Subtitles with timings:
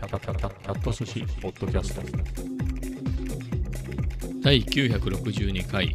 [0.00, 2.00] キャキャキャキャキャット寿司ポッドキャスト
[4.40, 5.94] 第962回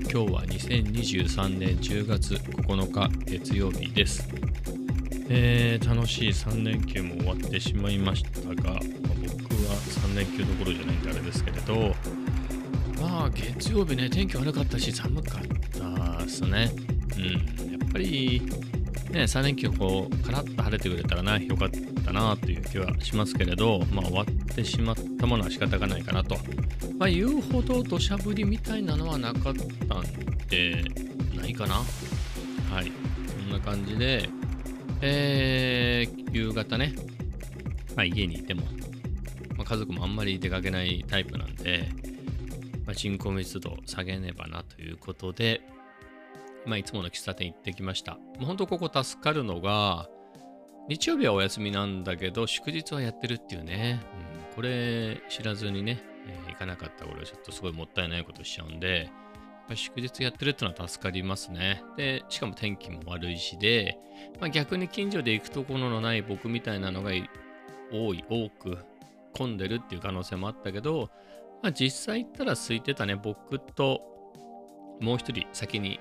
[0.00, 4.28] 今日は2023年10月9日月曜日です、
[5.28, 11.94] えー楽しい3連休も終わってしまいましたが、まあ僕は3連休どころじゃないんであれですけれど
[13.00, 16.72] まあ月曜日ね天気悪かったし寒かったですね
[17.16, 18.42] うんやっぱり
[19.12, 26.36] ね3連休こうカラッと晴れてくれたらなよかったなという気はしますけれどまあ終わってしまったものは仕方がないかなと
[26.98, 29.54] まあ、言うほど土砂降りみたいなのはなかっ
[29.86, 30.04] たん
[30.48, 30.82] で、
[31.34, 31.74] ないかな
[32.70, 32.90] はい。
[33.28, 34.30] そんな感じで、
[35.02, 36.94] えー、夕方ね、
[37.94, 38.62] まあ、家にいても、
[39.58, 41.86] まあ、家族もあんまり出かけないタイプなんで、
[42.86, 45.60] まあ、人口密度下げねばなということで、
[46.64, 48.14] まあ、いつもの喫茶店行ってきました。
[48.14, 50.08] もう本当ここ助かるのが、
[50.88, 54.00] 日曜日はお休みなんだけど、祝日はやってるっていうね。
[54.48, 59.08] うん、これ知らずにね、えー行かなかった俺はちょっとすごいもったいないことしちゃうんで、やっ
[59.68, 61.82] ぱり祝日やってるっていうのは助かりますね。
[61.96, 63.98] で、しかも天気も悪いしで、
[64.40, 67.10] まあ、逆に近所で行くところのない僕みたいなのが
[67.92, 68.78] 多い、多く
[69.34, 71.10] 混んでるっていう可能性もあったけど、
[71.62, 73.16] まあ、実際行ったら空いてたね。
[73.16, 74.00] 僕と
[75.00, 76.00] もう一人先に、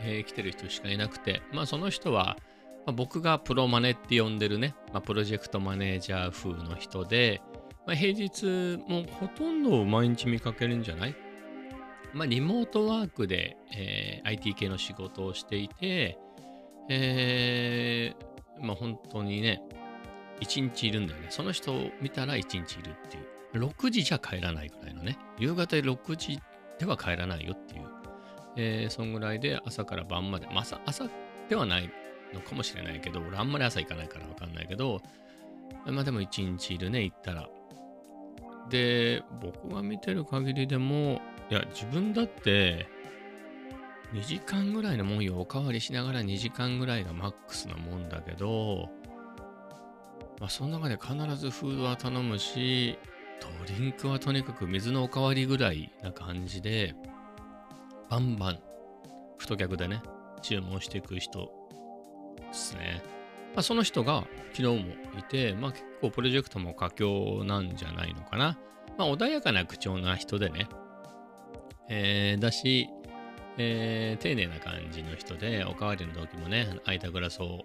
[0.00, 2.36] えー来てる人しかいなくて、まあその人は、
[2.86, 7.40] まあ僕がプロマネって呼んでるね、まあ、プロジェクトマネージャー風の人で、
[7.86, 11.16] まあ、平日もうほとんど毎日見かけるんじゃない？
[12.12, 16.18] まあ、リモートワークで、えー IT 系の仕事をしていて、
[16.88, 19.62] えーまあ、本当にね、
[20.40, 21.28] 一日いるんだよね。
[21.30, 23.64] その人を見たら一日いるっていう。
[23.66, 25.18] 6時じゃ帰らないぐらいのね。
[25.38, 26.38] 夕方6時
[26.78, 27.82] では帰らないよっていう。
[28.56, 30.46] えーそんぐらいで朝から晩まで。
[30.46, 31.04] まあ、朝、朝
[31.48, 31.90] ではない
[32.34, 35.00] のかもしれないけど、俺あんまり朝行かないからわかんないけど、
[35.86, 37.48] まあでも一日いるね、行ったら。
[38.70, 42.86] で、僕が見てる限りでも、いや、自分だって、
[44.12, 45.40] 2時間ぐらいのもんよ。
[45.40, 48.90] おかわりしながら2時間ぐらいがマックスなもんだけど、
[50.38, 52.98] まあ、その中で必ずフードは頼むし、
[53.40, 56.94] ドリンクはとにかく水のおかわりぐらいな感じで、
[58.10, 58.58] バンバン、
[59.38, 60.02] 太客でね、
[60.42, 61.50] 注文していく人
[62.52, 63.02] ですね。
[63.54, 64.24] まあ、その人が
[64.54, 68.58] 昨日もいて、まあ、結構プロジェクトも佳境なんじゃないのかな。
[68.98, 70.68] まあ、穏やかな口調な人でね、
[71.88, 72.88] えーだし、
[73.58, 77.64] えー丁寧な感じの人で、おかわりの時もね、空いたグラスを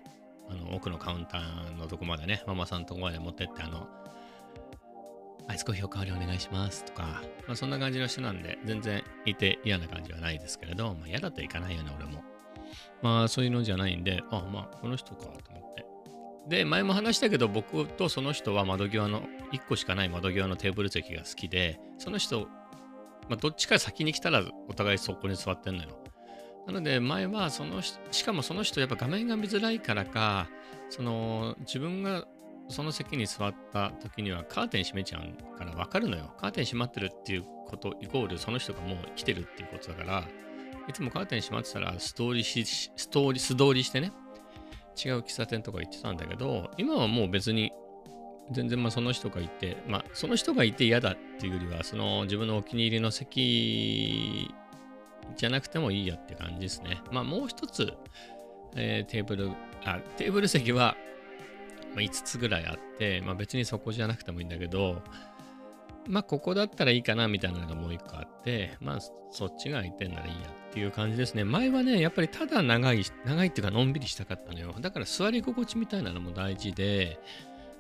[0.49, 3.87] あの奥のカウンターのとこまでね、ママさんのとこまで持ってって、あの、
[5.49, 12.23] アイスコーヒーおかわりお願いしますとか、まあ、そんな感じの人なんで、全然いて嫌な感じはないですけれど、まあ、嫌だといかないよね、俺も。
[13.01, 15.85] まあ、そういうのじゃないんで、あ、まあ、この人かと思って。
[16.47, 19.21] で、前も話したけど、僕とその人は窓際の、
[19.51, 22.47] 1個しかない窓際のテーブル席が好きで、その人、
[23.29, 25.99] まあ、どっちか先に来たらお互いそこに座ってんのよ。
[26.65, 30.49] なので、前はその、しかもその人、やっぱ画面が見づらいからか、
[30.89, 32.25] その、自分が
[32.69, 36.33] その席に座った時にはカーテン閉めちゃうから分かるのよ。
[36.39, 40.27] カーテン閉まってるっていうことイコールその人がもう来てるっていうことだから、
[40.87, 42.65] いつもカーテン閉まってたらストーリーし、
[42.95, 44.11] ストーリー、素通りしてね、
[45.03, 47.71] 違う喫茶店とか行ってたんだけど、今はもう別に
[48.51, 54.53] 全然まあその人がいて、まあその人がいて嫌だっていうよりは、その自分のお気に入りの席
[55.35, 57.01] じゃなくてもいいやって感じですね。
[57.11, 57.93] まあもう一つ、
[58.75, 59.51] えーテーブル、
[59.83, 60.95] あ、テーブル席は、
[61.93, 65.01] まあ、5つぐらいあって、まあ別にそこじゃなくてもいいんだけど、
[66.07, 68.99] まあここだったらいいかなみたいなのがもう一個あって、まあ
[69.31, 71.43] そっちが空いてんならいいやっていう感じですね。
[71.43, 74.75] 前はね、やっぱりただ長い、長いっていうかのんびりしたかったのよ。
[74.79, 77.19] だから座り心地みたいなのも大事で、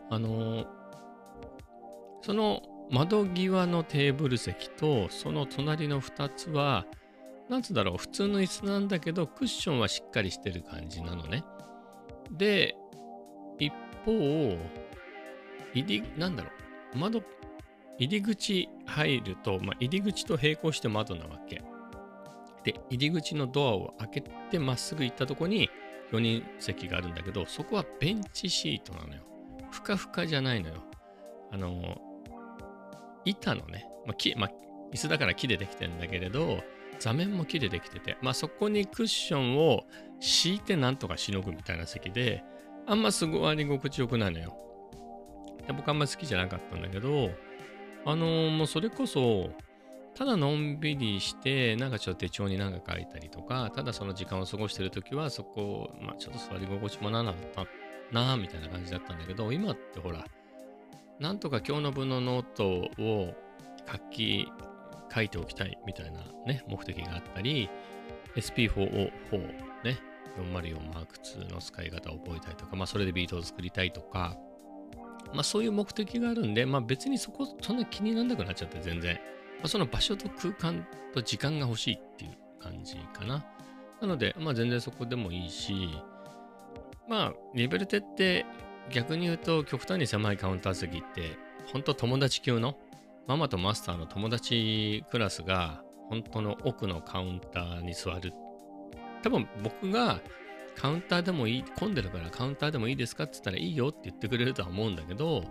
[0.09, 0.65] あの
[2.23, 6.87] その窓際のテーブル席とその隣の2つは、
[7.49, 11.43] なんつうだろう、普通の椅子なんだけど、クッションはしっかりしてる感じなのね。
[12.31, 12.75] で、
[13.59, 13.71] 一
[14.05, 14.57] 方、
[15.73, 16.49] 入り、なんだろ
[16.95, 17.21] う、窓、
[17.99, 21.61] 入り口入ると、まあ、入り口と並行して窓なわけ。
[22.67, 24.21] で、入り口のドアを開け
[24.51, 25.69] てまっすぐ行ったとこに
[26.11, 29.21] 4人席があるんだけど、そこはベンチシートなのよ。
[29.71, 30.75] ふかふかじゃないのよ。
[31.53, 32.01] あの、
[33.23, 34.51] 板のね、まあ木まあ、
[34.93, 36.61] 椅子だから木でできてるんだけれど、
[36.99, 39.85] 座面も木でできてて、まあそこにクッションを
[40.19, 42.43] 敷いてなんとかしのぐみたいな席で、
[42.85, 44.57] あんま座り心地よくないのよ。
[45.65, 47.31] で僕あんまり好きじゃなかったんだけど、
[48.05, 49.51] あのーもうそれこそ、
[50.17, 57.65] ただのんびりして、なんかちょっと手帳になんか書いたりとか、ただその時間を過ごしてるときは、そこ、まあちょっと座り心地もなかった
[58.11, 60.25] なぁ、みたいな感じだったんだけど、今ってほら、
[61.19, 62.67] なんとか今日の分のノート
[62.99, 63.35] を
[63.91, 64.47] 書き、
[65.13, 67.69] 書いておきたいみたいなね、目的があったり、
[68.35, 69.11] SP404
[69.83, 69.99] ね、
[70.35, 74.35] 404マーク2の使い方を覚えたりとか、まあそれでビートを作りたいとか、
[75.31, 79.19] まあそういう目的があるんで、まあ別にそこそんな気にならなくなっちゃって全然。
[79.59, 83.45] まあ、その場所と空間と時間が欲しいっていう感じかな。
[84.01, 85.89] なので、まあ全然そこでもいいし、
[87.09, 88.45] まあリベルテって
[88.91, 91.37] 逆に言うと極端に狭いカウンター席って
[91.71, 92.77] 本当友達級の
[93.27, 98.31] ママとマスターの友達クラスが本当の奥のカウンターに座る。
[99.23, 100.21] 多分僕が
[100.75, 105.43] カウンターでもいい、混んでるからカウンターでもいいですかって言ったらいいよって言ってくれるとは思うんだけど、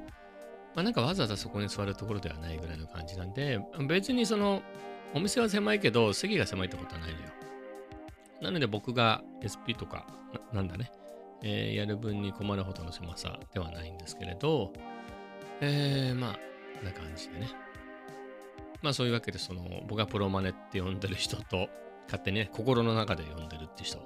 [0.76, 3.58] まあなんかわざわざそこに座るところではないぐらいの感じなんで、
[3.88, 4.62] 別にその
[5.14, 7.26] お店は狭いけど席が狭いってことはないのよ。
[8.42, 10.06] なので僕が SP とか
[10.52, 10.92] な、なんだね、
[11.42, 14.72] えーやる分に困るほどの狭さではないんですけれど、
[15.62, 16.36] えー、ま
[16.82, 17.48] あ、な感じでね。
[18.82, 21.68] まあそういうわけで、その、僕がプロマネって呼んでる人と、
[22.04, 23.98] 勝手にね、心の中で呼んでるって人、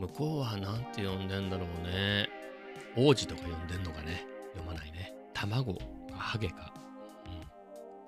[0.00, 2.28] 向こうはなんて呼んでんだろうね。
[2.96, 4.26] 王子とか呼んでんのかね。
[4.54, 5.14] 読まないね。
[5.32, 5.78] 卵
[6.20, 6.72] ハゲか。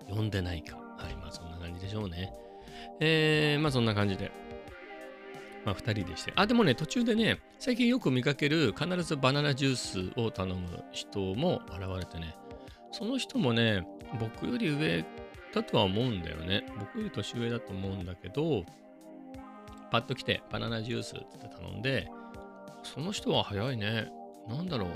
[0.08, 0.16] うん。
[0.16, 0.76] 呼んでないか。
[0.76, 1.16] はい。
[1.16, 2.32] まあそんな感じでしょうね。
[3.00, 4.30] えー、まあそんな感じで。
[5.64, 6.32] まあ2人でして。
[6.36, 12.36] あ、でもね、途中でね、最近よく見かける必ずバナナジュースを頼む人も現れてね、
[12.90, 13.86] その人もね、
[14.20, 15.04] 僕より上
[15.54, 16.64] だとは思うんだよね。
[16.78, 18.64] 僕より年上だと思うんだけど、
[19.90, 22.08] パッと来て、バナナジュースって頼んで、
[22.82, 24.10] その人は早いね。
[24.48, 24.90] なんだろう。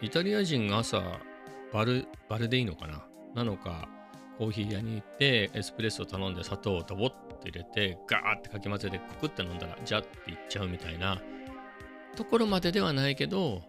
[0.00, 1.02] イタリア人が朝、
[1.72, 3.04] バル、バルでいいのかな？
[3.34, 3.88] なのか、
[4.38, 11.20] コーヒー屋に行って、エスプレッソを頼んで砂糖をドボッって入れて、ガーってかき混ぜて、ククって飲んだら、ジャっていっちゃうみたいな
[12.16, 13.62] ところまでではないけど、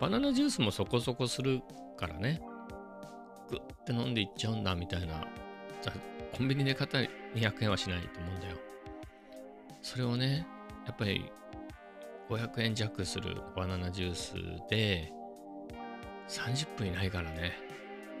[0.00, 1.62] バナナジュースもそこそこする
[1.96, 2.40] からね。
[3.48, 5.24] グッて飲んでいっちゃうんだみたいな。
[6.36, 8.56] コンビニで買ったら200円はしないと思うんだよ。
[9.82, 10.46] それをね、
[10.86, 11.30] やっぱり
[12.28, 14.34] 500円弱するバナナジュース
[14.68, 15.12] で
[16.28, 17.52] 30分いないからね。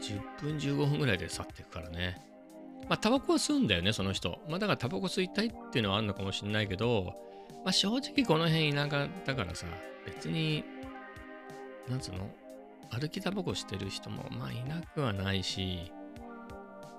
[0.00, 2.20] 10分15分ぐらいで去っていくからね。
[2.88, 4.38] まあ、タバコは吸うんだよね、その人。
[4.48, 7.14] まあ、だからタバコ吸いたいっていうのはあるのかもしれないけど、
[7.64, 9.66] まあ、正直この辺田舎だからさ、
[10.04, 10.64] 別に、
[11.88, 12.28] なんつうの？
[12.90, 15.90] 歩きタバコしてる人もまあいなくはないし、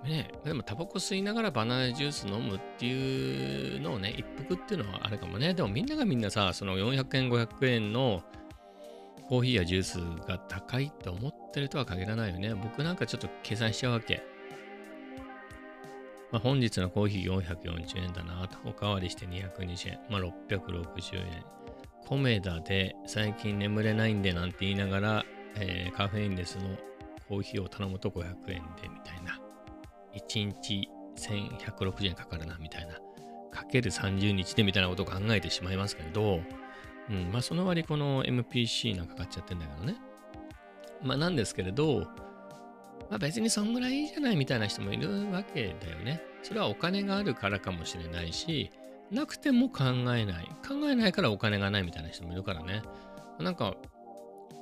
[0.04, 5.54] ねでもタバコ吸いながらバナナジュース飲むっていうのをね、一服っていうのはあるかもね。
[5.54, 8.24] でもみんながみんなさ、その400円、500円の
[9.27, 9.95] コーヒーやジュース
[10.27, 12.54] が高いって思ってるとは限らないよね。
[12.54, 14.24] 僕なんかちょっと計算しちゃうわけ。
[16.31, 18.57] まあ、本日のコーヒー440円だなと。
[18.66, 20.00] おかわりして220円。
[20.10, 21.44] まあ、660円。
[22.07, 25.25] コメダで最近眠れないんでなんて言いながら、
[25.56, 26.77] えーカフェインレスの
[27.27, 29.39] コーヒーを頼むと500円でみたいな。
[30.16, 30.88] 1日
[31.18, 33.00] 1160円かかるなみたいな。
[33.51, 36.42] かける30日でみたいなことを考えてしまいますけど、
[37.10, 39.96] うん、まあその割この MPC なんかかかっちゃってんだけどね。
[41.04, 42.07] まあなんですけれど、
[43.10, 46.22] まあ別にそんぐらいいいじゃないみたいな人もいるわけだよね。
[46.44, 48.72] それはお金があるからかもしれないし、
[49.12, 49.84] なくても考
[50.16, 50.50] えない。
[50.68, 52.81] 考えないからお金がないみたいな人もいるからね。
[53.39, 53.75] なんか、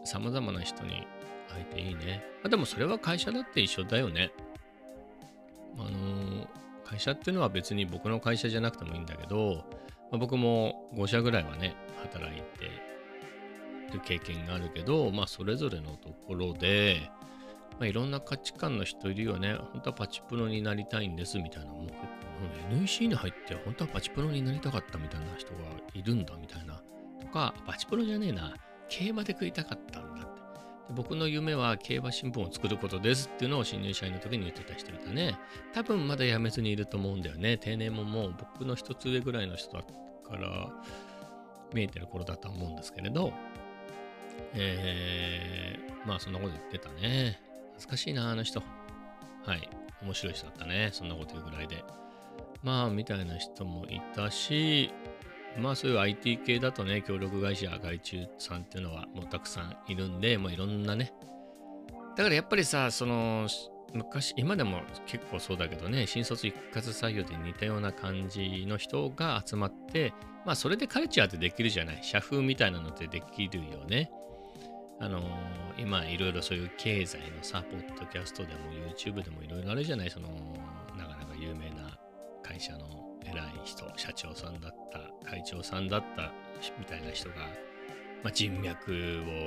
[0.04, 1.08] 様々な人に
[1.50, 2.24] 会えていいね。
[2.42, 4.32] まあでもそれは会社だって一緒だよね。
[5.78, 6.48] あのー
[6.94, 9.64] 会社っていうのは別に僕の会社じゃなくてもいいんだけど、
[10.14, 12.70] まあ僕も5社ぐらいはね、働いて
[13.92, 17.10] る経験があるけど、まあそれぞれのところで、
[17.80, 19.56] まあ、いろんな価値観の人いるよね。
[19.72, 21.72] 本当はパチプロになりたいんですみたいな。
[21.72, 21.96] もう結
[22.70, 25.58] 構、NEC に入って本当はパチプロになりたかったみたいな人が
[25.96, 26.84] いるんだみたいな。
[27.20, 28.54] とか、パチプロじゃねえな。
[28.90, 30.13] 競馬で食いたかったん。
[30.92, 35.38] 僕の夢は競馬新聞を作ることですっていうのを新入社員の時に言ってた人いたね。
[35.74, 37.58] 多分まだ辞めずにいると思うんだよね。
[37.58, 40.70] 定年ももう僕の一つ上ぐらいの人だから
[41.74, 43.34] 見えてる頃だとは思うんですけれど、
[44.54, 47.40] えー、まあそんなこと言ってたね。
[47.76, 48.62] 懐かしいな、あの人。
[49.46, 49.70] はい。
[50.02, 50.90] 面白い人だったね。
[50.92, 51.84] そんなこと言うぐらいで。
[52.62, 54.92] まあ、みたいな人もいたし、
[55.58, 61.14] まあそういう IT 系だとね、協力会社、外注さんっていうのはもうたくさんいるんで、もういろんなね。
[62.16, 63.48] だからやっぱりさ、その、
[63.94, 70.14] 昔、今でも結構そうだけどね、新卒一括採用で似たような感じの人が集まって、
[70.46, 72.00] まあそれでカルチャーってできるじゃない。
[72.02, 74.12] 社風みたいなのってできるよね。
[75.00, 78.60] あのー今いろいろそういう経済のさ、ポッドキャストでも
[78.96, 80.10] YouTube でもいろいろあるじゃない。
[80.10, 80.30] その、
[80.98, 81.98] なかなか有名な
[82.44, 83.03] 会社の
[83.34, 86.32] 偉い人、社長さんだった、会長さんだった
[86.80, 87.36] みたいな人が、
[88.24, 88.92] まあ、人脈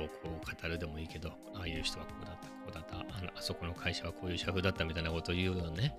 [0.03, 5.95] をこう語るでもいいけど、ああいう人はこうだった、こうだったあのあそこの会社はこういう社風だったみたいなことを言うよね、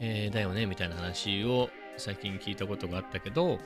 [0.00, 3.58] えー、だよねみたいな話を最近聞いたことがあったけど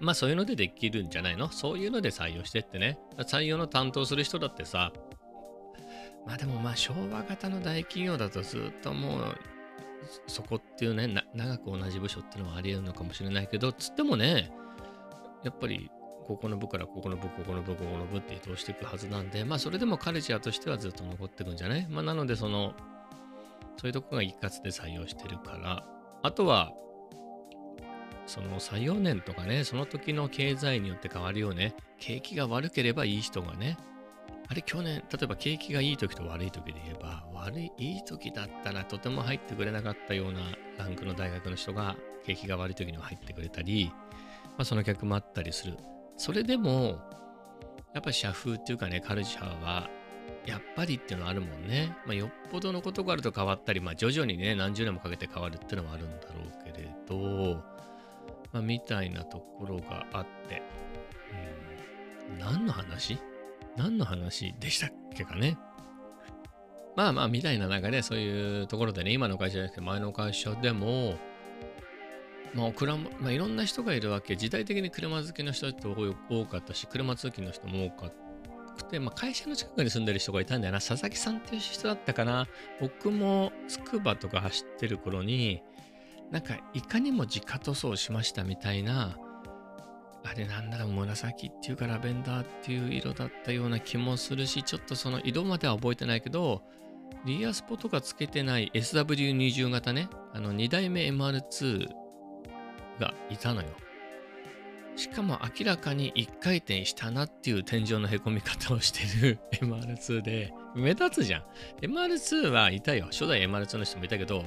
[0.00, 1.50] まあそういうのでできるんじゃないの？
[1.50, 2.98] そういうので採用してってね。
[3.18, 4.92] 採用の担当する人だってさ
[6.26, 9.36] まあでもまあ昭和型の大企業だとずっともう
[10.26, 14.50] そこっていうね長く同じ部署っていうのはありえるのかもしれないけどつってもね
[15.42, 15.90] やっぱり
[16.26, 21.86] ここの部からここの部ここの部ここの部って移動していくはずなんでまあそれでもカルチャーとしてはずっと残ってるんじゃない？
[21.88, 22.74] まあなのでその
[23.76, 25.86] そういうとこが一括で採用してるから。
[26.22, 26.72] あとは
[28.26, 31.76] その採用年とかねその時の経済によって変わるよね。
[32.00, 33.76] 景気が悪ければいい人がね
[34.48, 40.40] あれ去年、例えば景気がいい時と悪い時で言えば、悪い、いい時だったらとても入ってくれなかったような
[40.78, 43.92] ランクの大学の人が景気が悪い時には入ってくれたり、
[44.56, 45.76] まあその逆もあったりする。
[46.16, 46.98] それでも、
[47.92, 49.90] やっぱ社風っていうかね、カルチャーは、
[50.44, 51.96] やっぱりっていうのはあるもんね。
[52.06, 57.64] まあ、よっぽどのことがあると変わったり、まあ徐々にね、何十年もかけて変わるっていうのはあるんだろうけれど、
[58.52, 60.62] まあみたいなところがあって、
[62.30, 63.18] うん、何の話？
[63.76, 65.58] 何の話でしたっけかね。
[66.96, 71.16] まあまあ、みたいな中で、そういうところでね、今の会社じゃなくて前の会社でも、
[72.54, 74.36] まあ、車まあ、いろんな人がいるわけ。
[74.36, 78.12] 時代的に車好きの人って多かったし、車通勤の人も多か
[78.76, 80.80] くて、まあ、会社の近くに住んでる人がいたんだよな。
[80.80, 82.46] 佐々木さんっていう人だったかな。
[82.80, 85.62] 僕もつくばとか走ってる頃に、
[86.30, 89.18] なんか、いかにも自家塗装しましたみたいな、
[90.28, 96.62] あれなんだろう、紫っていうかラベンダーっていう色だったような気もするし、ちょっとその色までは覚えてないけど、
[97.24, 101.88] リアスポとかつけてない SW20 型ね、あの2代目 MR2
[102.98, 103.68] がいたのよ。
[104.96, 111.44] しかも明らかに1回転したなっていう天井のへこみ方をしてる MR2 で、目立つじゃん。
[111.82, 113.06] MR2 はいたよ。
[113.06, 114.46] 初代 MR2 の人もいたけど、やっ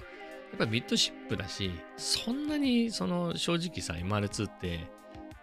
[0.58, 4.90] ぱミッドシップだし、そんなにその正直さ、MR2 って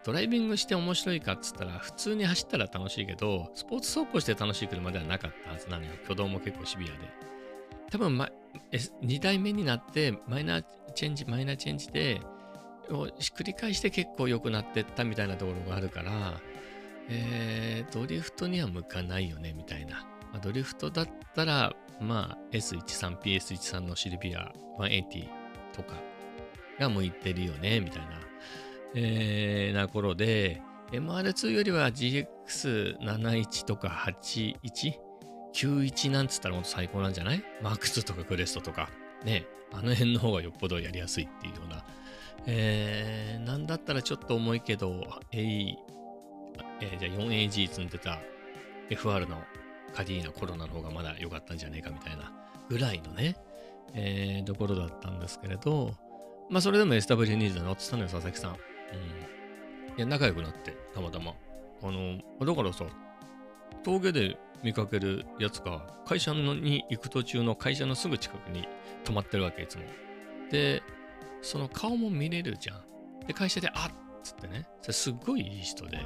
[0.06, 5.90] ドライビングして面白いかっつったら、普通に走ったら楽しいけど、スポーツ走行して楽しい車ではなかったはずなのよ。
[6.04, 6.94] 挙動も結構シビアで。
[7.90, 8.30] 多分、ま、
[9.02, 12.20] 2代目になって、マイナーチェンジ、マイナーチェンジで、
[12.88, 16.40] を繰り返して結構良くなってったみたいなところがあるから、
[17.08, 20.06] えー、ドリフトには向かないよね、みたいな。
[20.32, 25.28] まあ、ドリフトだったら、まあ、S13、PS13 のシルビア180
[25.72, 25.96] とか
[26.78, 28.25] が向いてるよね、みたいな
[28.98, 34.94] えー、な頃で、MR2 よりは GX71 とか81、
[35.54, 37.42] 91なんつったらもっと最高なんじゃない？
[37.62, 38.88] マーク2とかクレストとか。
[39.24, 41.84] ね、あの辺の方がよっぽどやりやすいっていうような。
[42.46, 45.74] えー、なんだったらちょっと重いけど、A、
[46.80, 48.20] えー、じゃあ 4AG 積んでた
[48.90, 49.38] FR の
[49.94, 52.32] カディーナコロナの方がまだ良かったんじゃねえかみたいな
[52.68, 53.36] ぐらいのね、
[53.94, 55.94] えー、ところだったんですけれど、
[56.48, 58.56] まあそれでも SW20 で乗ってたのよ、佐々木さん。
[58.92, 59.98] うん。
[59.98, 61.34] いや、仲良くなって、たまたま。
[61.82, 62.84] あの、だからさ、
[63.82, 68.66] 峠で見かけるやつが、会社に行く途中の会社のすぐ近くに
[69.04, 69.84] 泊まってるわけ、いつも。
[70.50, 70.82] で、
[71.42, 73.26] その顔も見れるじゃん。
[73.26, 75.98] で、会社で、あっつってね、すっごいいい人で、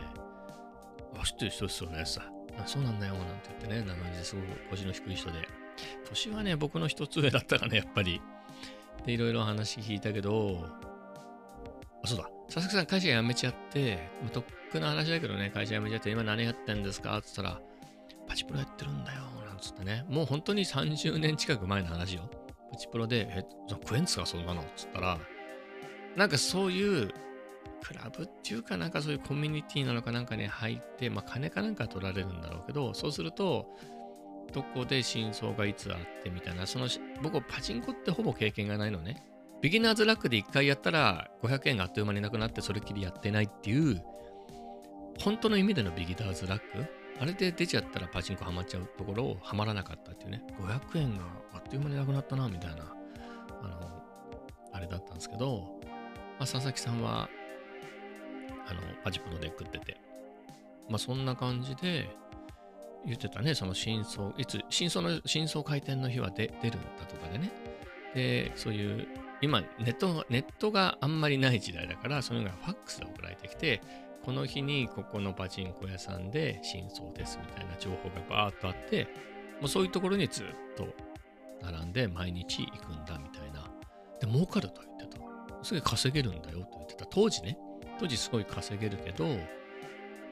[1.18, 2.22] あ、知ってる人ですよね、さ。
[2.58, 5.48] あそうなんだよ、なんて言ってね、な感じですごく腰の低い人で。
[6.08, 8.20] 年はね、僕の一つ上だったらね、やっぱり。
[9.06, 10.66] で、いろいろ話聞いたけど、
[12.02, 12.28] あ、そうだ。
[12.52, 17.16] 佐々木さん会社辞めちゃって、まあ、とっくの話だけどね、会社辞めちゃって、今何やってんですか？
[17.16, 17.60] って言ったら、
[18.26, 20.04] パチプロやってるんだよ、なんつってね。
[20.08, 22.28] もう本当に30年近く前の話よ。
[22.72, 24.62] パチプロで、え、食えんすか、そんなの？
[24.62, 25.18] っつったら、
[26.16, 27.12] なんかそういう、
[27.82, 33.68] クラブっていうかなんかそういうコミュニティなのかなんかに入って、まあ金かなんか取られるんだろうけど、そうすると、
[34.52, 36.88] どこで真相がいつあってみたいな、その、
[37.22, 39.22] 僕パチンコってほぼ経験がないのね。
[39.60, 44.02] ビギナーズラックで1回やったら500円があっという間になくなってそれっきりやってないっていう
[45.18, 46.64] 本当の意味でのビギナーズラック？
[47.20, 50.42] あれで出ちゃったらパチンコハマっちゃうところをハマらなかったっていうね。
[50.58, 52.94] 500円があっという間になくなったなみたいな
[53.62, 54.02] あの
[54.72, 55.78] あれだったんですけど、
[56.38, 57.28] まあ、佐々木さんは
[58.66, 60.00] あのパチプロで食ってて
[60.88, 62.08] まあそんな感じで
[63.04, 66.70] 言ってたねその真相いつ真相の真相回転の日は出るんだ
[67.06, 67.50] とかでね。
[68.14, 69.06] でそういう
[69.42, 73.80] 今ネット、ネットがあんまりない時代だから、そういうのがファックスで送られてきて、
[74.22, 79.04] この日にここのパチンコ屋さんで真相ですみたいな情報がバーっとあって、
[79.60, 80.88] もうそういうところにずっと
[81.62, 83.70] 並んで毎日行くんだみたいな。
[84.20, 85.20] で、儲かると言ってた。
[85.62, 87.06] すげえ稼げるんだよと言ってた。
[87.06, 87.58] 当時ね、
[87.98, 89.24] 当時すごい稼げるけど、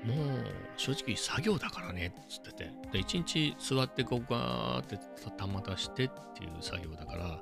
[0.04, 0.44] もう
[0.76, 4.98] 正直作業だからねっつっててで一日座ってこうガーって
[5.36, 7.40] 玉出してっていう作業だから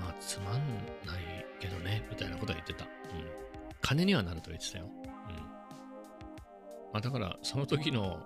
[0.00, 0.54] まあつまん
[1.06, 2.90] ないけどねみたいなことは言ってた、うん、
[3.80, 5.02] 金にはなると言ってたよ、うん。
[6.92, 8.20] まあ、だからその時の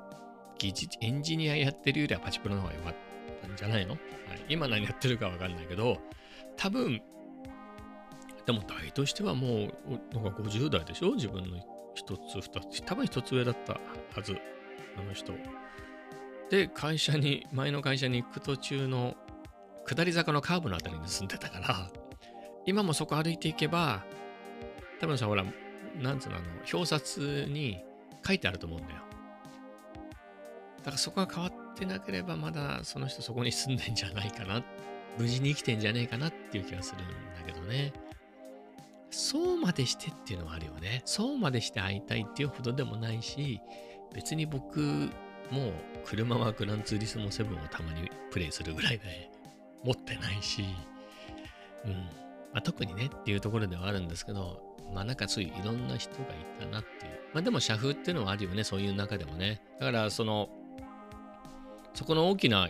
[0.59, 2.95] 技術エンジニアやってるよりはパチプロの方が良かっ
[3.43, 4.01] たんじゃないの、はい、
[4.49, 5.99] 今何やってるかわかんないけど
[6.57, 7.03] 多分
[8.47, 11.15] でも代としてはもうなんか50代でしょ？
[11.17, 11.59] 自分の
[11.97, 12.83] 一つ二つ。
[12.85, 14.37] 多分一つ上だったはず。
[14.97, 15.33] あの人。
[16.49, 19.17] で会社に前の会社に行く途中の
[19.87, 21.90] 下り坂のカーブのあたりに住んでたから
[22.66, 24.05] 今もそこ歩いていけば
[25.00, 25.45] 多分さほら
[26.00, 27.78] なんつうのあの表札に
[28.26, 29.00] 書いてあると思うんだよ。
[30.78, 34.62] だからそこが変わってなければまだその人そこに住んでんじゃないかな。
[35.19, 37.93] 無事に生きてんじゃねえかなっていう気がするんだけどね。
[39.11, 41.02] そうまでしてっていうのはあるよね。
[41.05, 43.61] そうまでして会いたいっていうほどでもないし、
[44.14, 44.81] 別に僕、
[45.50, 45.73] もう
[46.05, 49.31] 車はグランツーリスモ7をたまにプレイするぐらいで
[49.87, 50.64] 持ってないし、
[51.85, 51.93] うん。
[51.93, 54.61] まあ、特にねっていうところではあるんですけど、
[54.93, 56.26] まあなんかそういういろんな人がい
[56.61, 57.12] たなっていう。
[57.33, 59.62] まあでも社風っていうのはあるよね、そういう中でもね。
[59.78, 60.49] だからその、
[61.95, 62.69] そこの大きな、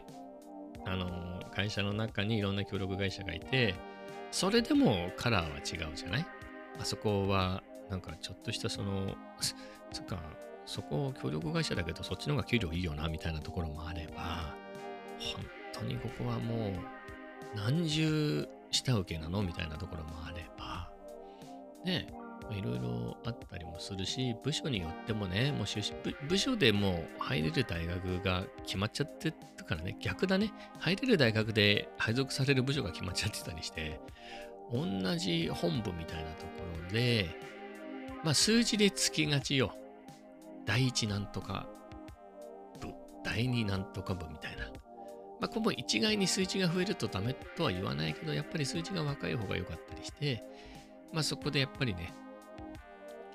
[0.85, 3.75] あの、会社の中にいろんな協力会社がいて、
[4.31, 6.27] それでもカラーは違うじゃない？
[6.79, 9.15] あそこはなんかちょっとしたその、
[9.93, 10.19] そっか、
[10.67, 14.55] そこ協力会社だけどそっちの方が給料いいよなみたいなところもあれば、
[15.19, 16.71] 本当にここはもう
[17.57, 19.43] 何重下請けなの？
[19.43, 20.91] みたいなところもあれば、
[21.85, 22.07] ね、
[22.51, 25.83] いろいろあったりもするし、部署によってもね、もう出
[26.29, 34.01] 部署でもう入れる大学が決まっちゃってるからね、逆だね、入れる大学で配属される部署が決まっちゃってたりして、
[34.71, 36.51] 同じ本部みたいなとこ
[36.85, 37.31] ろで、
[38.23, 39.75] まあ数字でつきがちよ。
[40.67, 41.67] 第一なんとか
[42.81, 42.89] 部、
[43.25, 44.67] 第二なんとか部みたいな。
[45.41, 50.43] まあここも一概に数値が増えるとダメとは言わないけど、やっぱり数値が若い方が良かったりして、
[51.13, 52.13] まあそこでやっぱりね、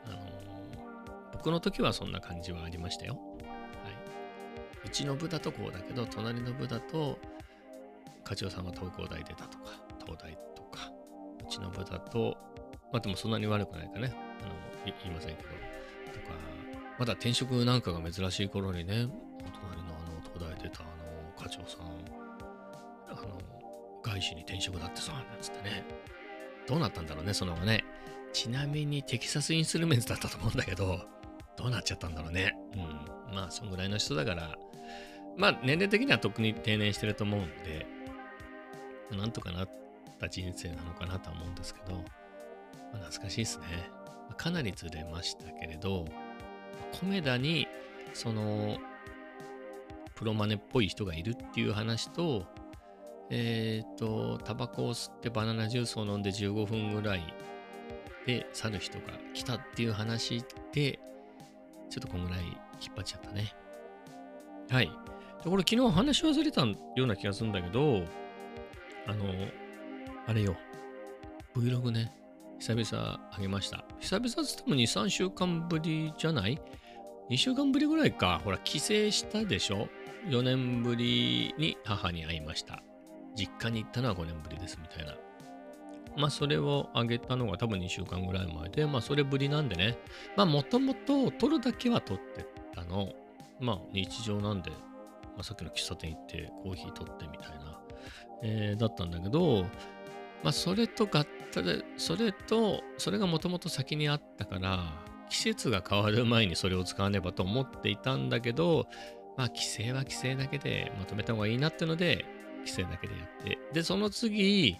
[0.05, 3.13] あのー、僕の時はそんな感じはありましたよ。
[3.13, 3.95] はい。
[4.85, 7.19] うちの部だとこうだけど、隣の部だと、
[8.23, 10.91] 課長さんは東工大出たとか、東大とか、
[11.47, 12.37] うちの部だと、
[12.91, 14.13] まあでもそんなに悪くないかね。
[14.41, 14.53] あの
[14.85, 15.49] 言いませんけど。
[15.49, 16.35] とか、
[16.97, 19.07] まだ転職なんかが珍しい頃にね、
[19.39, 19.80] 隣
[24.21, 25.83] 外資に転職だってさ、なんつってね。
[26.67, 27.83] どうなったんだろうね、その後ね。
[28.31, 31.01] ちなみにテキサスインスルメンツだったと思うんだけど、
[31.57, 32.55] どうなっちゃったんだろうね。
[32.75, 33.35] うん。
[33.35, 34.57] まあ、そんぐらいの人だから、
[35.35, 37.87] まあ、年齢的には特に定年してると思うんで、
[39.11, 39.69] なんとかなっ
[40.19, 43.65] た人生なのかなとは思うんですけど、まあ、懐かしいですね。
[44.37, 46.05] かなりずれましたけれど、
[46.99, 47.67] コメダに
[48.13, 48.77] その
[50.15, 52.45] プロマネっぽい人がいるっていう話と、
[53.33, 57.33] えっ、ー、と、タバコを吸ってバナナジュースを飲んで15分ぐらい
[58.27, 60.99] で去る人が来たっていう話で、
[61.89, 62.39] ちょっとこんぐらい
[62.81, 63.55] 引っ張っちゃったね。
[64.69, 64.91] はい。
[65.43, 68.03] で、これ昨日話し忘れたような気がするんだけど、
[69.07, 69.25] あの、
[70.27, 70.57] あれよ、
[71.55, 72.11] Vlog ね、
[72.59, 73.85] 久々あげました。
[74.01, 76.61] 久々っつっても2、3週間ぶりじゃない
[77.29, 78.41] ?2 週間ぶりぐらいか。
[78.43, 79.87] ほら、帰省したでしょ
[80.27, 82.83] ?4 年ぶりに母に会いました。
[83.35, 85.15] 実家に行ったのは5年ぶりですみたいな。
[86.17, 89.97] まあ、それをあげたのが多分2週間ぐらい前で、まあ、それぶりなんでね。
[90.35, 93.13] まあ、もともと撮るだけは撮ってたの。
[93.59, 94.77] まあ、日常なんで、ま
[95.39, 97.81] あ、さっきの喫茶店行ってコーヒー取ってみたいな、
[98.43, 99.63] えー、だったんだけど、
[100.43, 104.91] まあ、それと合体、それと、それがもともと先にあったから、
[105.29, 108.87] 季節が変わる前にそれを使わねばと思っていたんだけど、
[109.37, 112.25] まあ、規制は規制だけでまとめた方がいいなってので、
[112.61, 113.59] 規制だけでやって。
[113.73, 114.77] で、その次、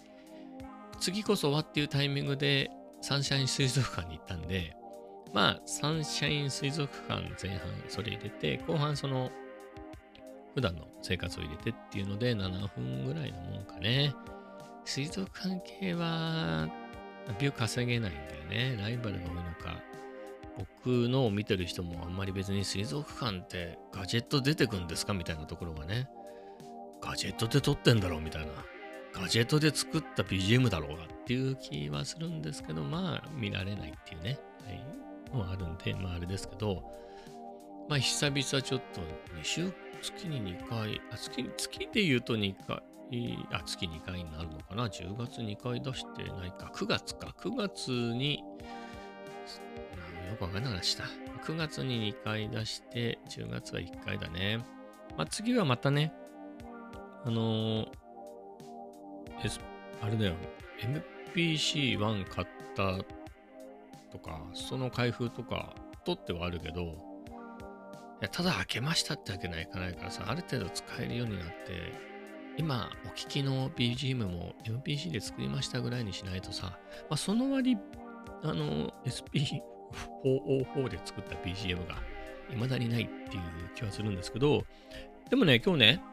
[0.99, 2.69] 次こそはっていうタイミングで、
[3.01, 4.75] サンシャイン水族館に行ったんで、
[5.33, 9.31] まあ、サンシャイン水族館前半それ入れて、後半その、
[10.53, 14.13] 普段の生活を入れてっていうので、7分ぐらいのもんかね。
[14.85, 16.69] 水族館系は、
[17.39, 18.43] ビュー稼げないんだよ
[18.75, 18.77] ね。
[18.81, 19.81] ライバルが多いのか。
[20.57, 26.09] 僕のを見てる人もあんまり別に水族館ってガジェット出てくんですかみたいなところがね。
[27.01, 28.51] ガジェットで撮ってんだろうみたいな。
[29.13, 34.39] ガジェットで作った BGM だろうがっていう気はするんですけど、まあ見られないっていうね。
[34.65, 35.35] はい。
[35.35, 36.83] もあるんで、まああれですけど、
[37.89, 39.01] まあ久々ちょっと
[39.35, 42.81] 2週、月に2回、あ月月で言うと2回、
[43.51, 46.71] あ、月2回になるのかな ?10 月2回出してないか。
[46.73, 47.35] 9月か。
[47.39, 48.43] 9月に、
[50.29, 51.03] よくわかんなくなった。
[51.43, 54.59] 9月に2回出して、10月は1回だね。
[55.17, 56.13] まあ、次はまたね、
[57.25, 57.85] あのー
[59.43, 59.59] S、
[60.01, 60.35] あれだよ、
[61.35, 62.97] MPC1 買った
[64.11, 65.73] とか、その開封とか、
[66.05, 66.85] 取ってはあるけど、い
[68.21, 71.93] やただ開けましたってわけにはいかないからさ、ある程度使えるようになって、
[72.57, 76.77] 今お聞きの BGM も MPC で作りましたぐらいにしないとさ、
[77.09, 77.77] まあ、その割、
[78.43, 81.95] あの、SP404 で作った BGM が
[82.49, 83.41] 未だにないっていう
[83.75, 84.63] 気はするんですけど、
[85.29, 86.03] でもね、今日ね、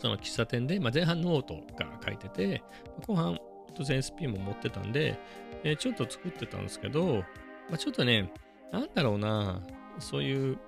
[0.00, 2.62] その喫茶店で、まあ、前半ノートが書いてて、
[3.06, 3.38] 後半
[3.74, 5.18] 当然 SP も持ってたんで、
[5.62, 7.22] えーちょっと作ってたんですけど、
[7.68, 8.32] まあ、ちょっとね、
[8.72, 9.60] なんだろうな、
[9.98, 10.58] そういう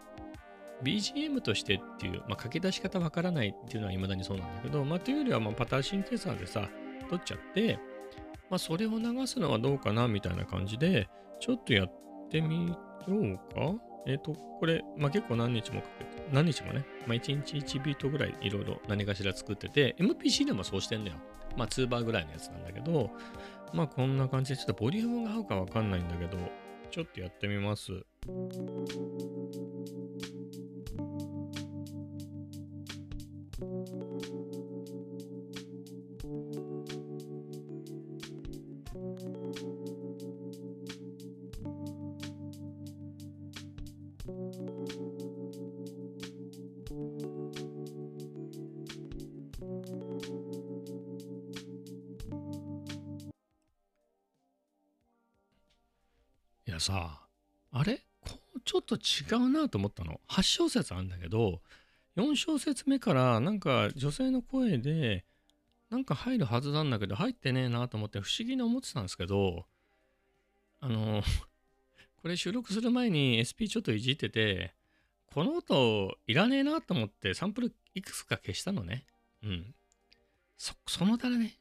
[0.82, 6.68] BGM としてっていう、まあ、書き出し方わからないっていうのは未だにそうなんだけど、まあ、というよりは、まあ、パターシンケーサーでさ、
[7.08, 7.78] 取っちゃって、
[8.50, 11.08] まあ、それを流すのはどうかなみたいな感じで、
[11.40, 12.76] ちょっとやってみよ
[13.08, 13.74] うか。
[14.06, 21.16] えっ、と、これ、まあ、結構何日もかけて、何日もね、まあ、1日1ビートぐらいいろいろ何かしら作ってて、MPC でもそうしてんだよ。
[21.56, 23.10] まあ、2バーぐらいのやつなんだけど、
[23.72, 26.38] まあ、こんな感じで、ちょっとボリュームが合うかわかんないんだけど、
[26.90, 27.92] ちょっとやってみます。
[56.82, 57.22] さ、
[57.70, 58.04] あれ？
[58.20, 60.20] こうちょっと違うなと思ったの。
[60.28, 61.62] 8小節あるんだけど、
[62.16, 65.24] 4小節目からなんか女性の声で、
[65.88, 69.66] なんか入るはずなんだけど、入ってねえなと思って不思議に思ってたんですけど、
[70.80, 71.22] あの、
[72.20, 74.74] これ収録する前に SP ちょっといじってて、
[75.26, 79.06] この音いらねえなと思ってサンプルいくつか消したのね。
[79.42, 79.74] うん。
[80.56, 81.58] そ、そのためね、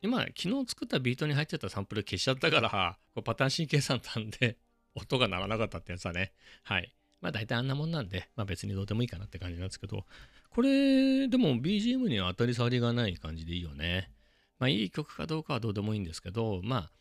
[0.00, 4.56] 今、昨日作ったビートに入ってたサンプル消しちゃったから、 こうパターン神経算なんで、
[4.94, 6.32] 音が鳴らなかったってやつだね。
[6.62, 6.94] はい。
[7.20, 10.06] まあ大体あんなもんなんで、まあ別にどうでもいいかなって感じなんですけど、
[10.50, 14.12] これ、でも BGM には当たり障りがない感じでいいよね。
[14.60, 16.92] まあいい曲かどうかはどうでもいいんですけど、まあ、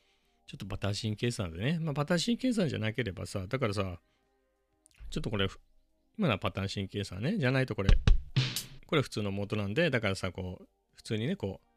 [0.48, 4.00] ちょっとパターン神経算でね、まあパターン神経算じゃなければさ、だからさ、
[5.12, 5.48] ちょっとこれ、
[6.18, 7.90] 今のはパターン神経算ね、じゃないとこれ、
[8.88, 11.77] これ普通の元なんで、だからさ、こう、普通にね、こう、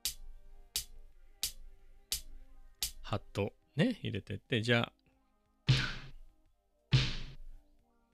[3.10, 4.92] ハットね、入れてって、じゃあ、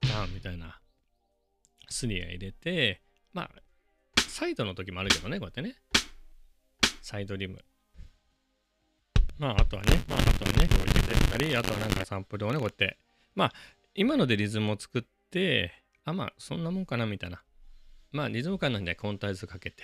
[0.00, 0.80] ダンみたいな、
[1.90, 3.02] スニア入れて、
[3.34, 3.50] まあ、
[4.26, 5.76] サイドの時もあるけどね、こうやってね。
[7.02, 7.62] サイドリム。
[9.38, 12.96] まあ、あとはね、まあ、あとはね、こう入れてったり、あとはなんかサンプルをね、こうやって、
[13.34, 13.52] まあ、
[13.94, 15.74] 今のでリズムを作って、
[16.06, 17.42] あ、まあ、そんなもんかな、みたいな。
[18.12, 19.82] まあ、リズム感なんでコンタイズかけて。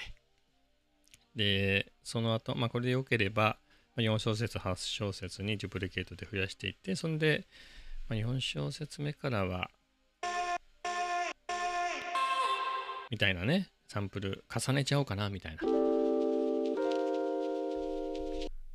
[1.36, 3.58] で、その後、まあ、これで良ければ、
[3.96, 7.46] 4小節、8小節にデュプリケートで増やしていって、そんで、
[8.08, 9.70] 4小節目からは、
[13.10, 15.62] みたいなね、サンプル重ねちゃおうかな、みたいな。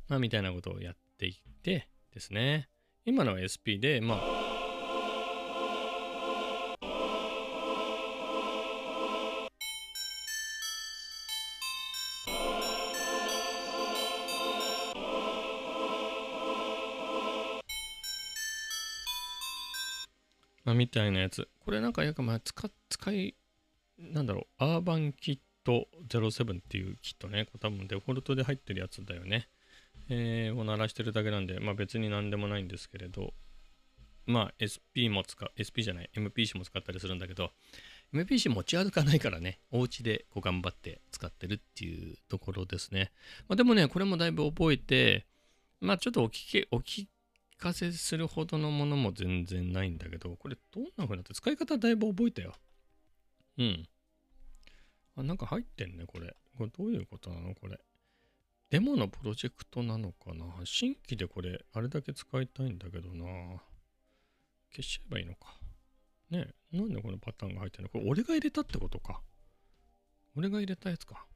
[0.08, 2.68] まあ、みたいなことをやっていってですね。
[3.04, 4.37] 今のは SP で、まあ、
[20.68, 21.48] まあ、みたいなやつ。
[21.64, 23.34] これなんか、やかまあ使、使い、
[23.98, 27.46] なんだろう、アーバンキット07っていうキットね。
[27.46, 29.48] これ多分デフォルトで入ってるやつだよね。
[30.10, 33.32] えーを鳴らしてるだけなんで、まあ別に何でもないんですけれど、
[34.26, 37.50] まあ SP も使う、SP じゃない、MPC も使ったりするんだけど、
[38.12, 43.10] MPC 持ち歩かないからね、お家でこう頑張って使ってるっていうところですね。
[43.48, 45.24] まあでもね、これもだいぶ覚えて、
[45.80, 47.06] まあちょっとお聞き、お聞
[47.58, 52.54] かせするほどのものも全然ないんだけど、これどんな風になって使い方だいぶ覚えたよ。
[53.58, 53.88] うん。
[55.16, 56.34] あ、なんか入ってんね、これ。
[56.56, 57.54] これどういうことなの？
[57.54, 57.78] これ。
[58.70, 60.44] デモのプロジェクトなのかな？
[60.64, 63.24] 新規でこれ、あれだけ使いたいんだけどな
[64.70, 65.58] 消しちゃえばいいのか。
[66.30, 67.88] ねえ、なんでこのパターンが入ってんの？
[67.88, 69.20] これ俺が入れたってことか。
[70.36, 71.26] 俺が入れたやつか。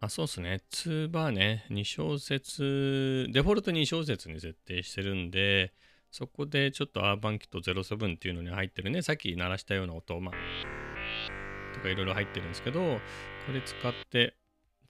[0.00, 0.60] あ、そうっすね。
[0.70, 1.66] 2バーね。
[1.70, 5.72] 2小節、デフォルト2小節に設定してるんで、
[6.12, 9.02] そこでちょっとアーバンキット07っていうのに入ってるね。
[9.02, 14.36] さっき鳴らしたような音、まあ、とかいろいろ入ってるんですけど、これ使って、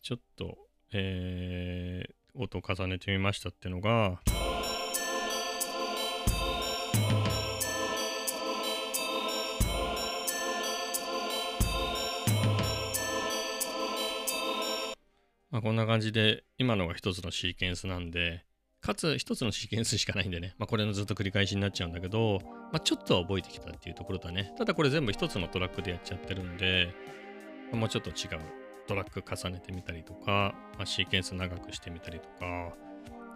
[0.02, 0.58] ちょっと、
[0.92, 4.20] えー、音を重ねてみましたっていうのが、
[15.58, 18.44] まこんな感じで、今のが一つのシーケンスなんで、
[18.80, 22.38] かつ一つのシーケンスしかないんでね、まあ、これのずっと繰り返しになっちゃうんだけど、
[22.72, 24.54] まあ、ちょっとは覚えてきたっていうところだね。
[24.56, 26.94] ただこれ全部一つのトラックでやっちゃってるんで、
[27.72, 28.40] まもうちょっと違う。
[28.86, 32.72] トラック重ねてみたりとか、まあ、シーケンス長くしてみたりとか、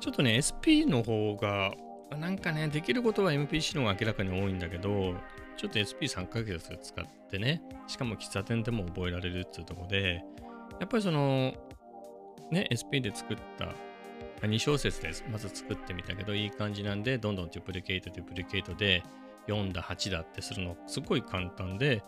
[0.01, 1.75] ちょっとね、SP の方が、
[2.17, 5.15] なんかね、できることは MPC の方が明らかに多いんだけど、
[5.57, 10.25] ちょっと SP3 ヶ月使ってね、しかも喫茶店でも覚えられるっていうところで、
[10.81, 11.55] やっぱりその、
[12.53, 13.75] ね、SP で作った
[14.47, 19.03] 2小節ですまず作ってみたけど、いい感じなんで、どんどんデュプリケート、デュプリケートで、
[19.49, 22.03] 4だ、8だってするの、すごい簡単で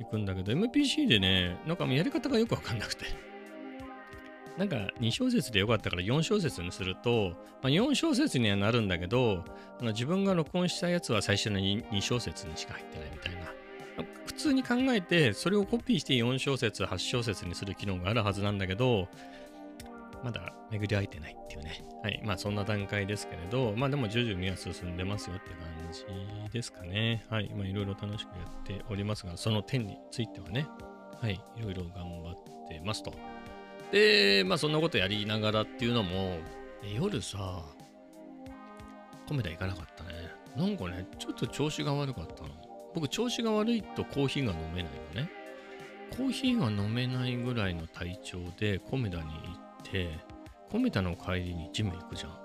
[0.00, 3.06] いくんだけど、MPC でね、なんかやり方がよくわかんなくて。
[4.58, 7.30] なんか2小節でよかったから4小節にすると、
[7.60, 9.44] まあ、4小節にはなるんだけど、
[9.80, 13.52] あの自分が録音したやつは最初の 2, 2小節にしか入ってないみたいな。
[14.26, 19.08] 普通に考えて、それをコピーして4小節、8小節にする機能があるはずなんだけど、
[20.24, 21.84] まだ巡り合えてないっていうね。
[22.02, 22.22] はい。
[22.24, 25.58] まあそんな段階ですけれど、まあでも徐々には進んでますよって感
[25.92, 27.26] じですかね。
[27.28, 27.50] はい。
[27.54, 30.66] まあいろいろ楽しくやっておりますが、その点についてはね、
[31.20, 31.34] はい。
[31.56, 33.12] いろいろ頑張ってますと。
[33.92, 36.38] で、まあそんなことやりながらっていうのも、
[36.82, 37.62] 夜さ、
[39.28, 40.10] コメダ行かなかったね。
[40.56, 42.48] なんかね、ちょっと調子が悪かったの。
[42.94, 45.30] 僕、調子が悪いとコーヒーが飲めないのね。
[46.16, 49.63] コーヒーが飲めないぐらいの体調でコメダに行っ
[49.94, 50.08] て
[50.72, 52.36] コメダの帰りにジム行くじゃん。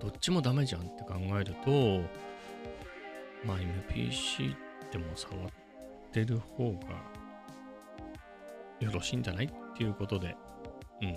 [0.00, 2.00] どっちもダメじゃんって考えると
[3.46, 4.54] まあ MPC
[4.90, 5.48] でも触っ
[6.12, 6.78] てる方が
[8.80, 10.34] よろしいんじゃないっていうことで
[11.02, 11.12] うん。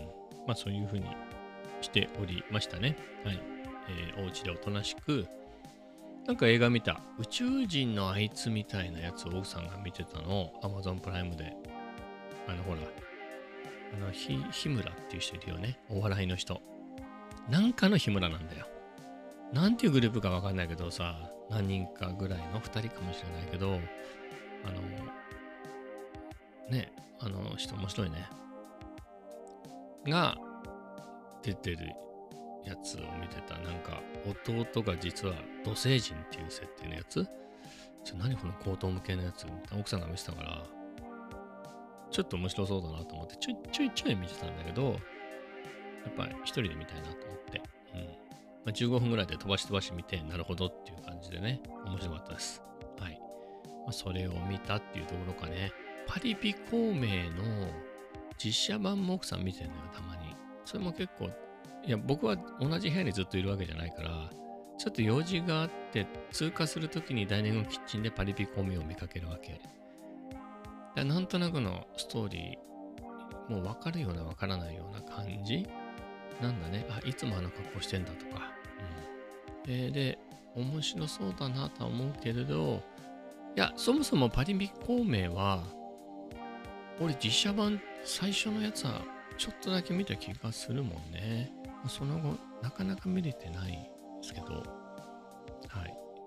[0.48, 1.06] まあそういうふうに
[1.82, 2.98] しておりましたね。
[3.24, 3.42] はい、
[4.18, 5.28] えー、お家でおとなしく
[6.26, 11.56] なんか映画見た宇宙人のあいつみたいなやつを奥さんが見てたのを Amazon プライムで。
[12.48, 13.09] あのほら
[13.94, 15.80] あの、ひ、日村っていう人いるよね。
[15.90, 16.62] お笑いの人。
[17.50, 18.68] なんかの日村なんだよ。
[19.54, 23.80] なんていうグループかわかんないけどさ、何人かぐらいの2人かもしれないけど、
[24.64, 24.82] あの、
[26.70, 28.30] ね、あの人面白いね。
[30.06, 30.38] が、
[31.42, 31.78] 出てる
[32.66, 33.58] やつを見てた。
[33.60, 34.02] なんか、
[34.48, 37.26] 弟が実は土星人っていう設定のやつ
[38.04, 40.64] ちょ何この高等向けのやつ奥さんが見せたから、
[42.12, 44.92] ちょっと面白そうだなと思って、ちょいちょいちょい見てたんだけど、や
[46.10, 47.62] っぱり一人で見たいなと思って、
[47.94, 48.02] うん。
[48.02, 48.08] ま
[48.68, 52.64] あ、15分ぐらいで飛ばし飛ばし見て、なるほどっていう感じでね、面白かったです。
[53.00, 53.20] はい。
[53.84, 55.72] まあ、それを見たっていうところかね、
[56.08, 57.70] パリピ孔明の
[58.38, 60.36] 実写版も奥さん見てんのよ、たまに。
[60.66, 61.30] それも結構、
[61.86, 64.30] いや、僕は同じ部屋にずっといるわけじゃないから、
[64.78, 69.60] ちょっと用事があって通過するときにダイニングキッチンでパリピ孔明を見かけるわけ。
[70.96, 75.68] なんとなくのストーリー、もう分かるような分からないような感じ
[76.42, 76.86] なんだね。
[76.90, 78.52] あ、いつもあの格好してんだとか。
[79.66, 80.20] うん、えー、で、
[80.56, 82.84] 面白そうだなとは思うけれど、
[83.56, 85.64] いや、そもそもパリピ孔明は、
[87.00, 89.02] 俺実写版最初のやつは
[89.38, 91.52] ちょっとだけ見た気がするもんね。
[91.88, 93.80] その後、なかなか見れてないで
[94.22, 94.64] すけど、はい。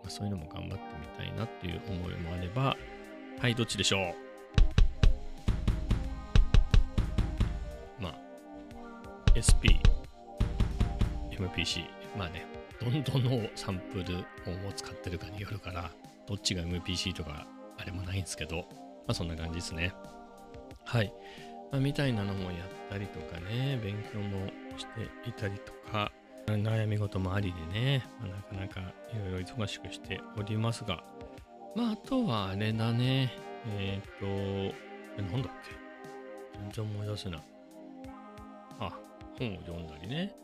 [0.02, 2.76] まあ、そういうのも頑張ってみたいなっていう思いもあれば、
[3.38, 4.14] はい、どっちでしょう？
[9.34, 9.80] SP、
[11.30, 11.84] MPC、
[12.16, 12.46] まあね、
[12.80, 14.18] どんどんのサンプル
[14.68, 15.90] を使ってるかによるから、
[16.26, 17.46] どっちが MPC とか
[17.78, 18.64] あれもないんですけど、ま
[19.08, 19.94] あそんな感じですね。
[20.84, 21.12] はい。
[21.70, 22.52] まあ、みたいなのもやっ
[22.90, 26.12] たりとかね、勉強もしていたりとか、
[26.46, 31.02] 悩み事もありでね、まあ、なかなかいろいろ忙しくしておりますが、
[31.74, 33.32] まああとはあれだね、
[33.78, 34.76] えっ、ー、と、
[35.18, 36.58] え、なんだっけ？
[36.58, 37.42] 全然思い出せない。
[38.80, 38.92] あ、
[39.50, 40.34] 本を読んだりね、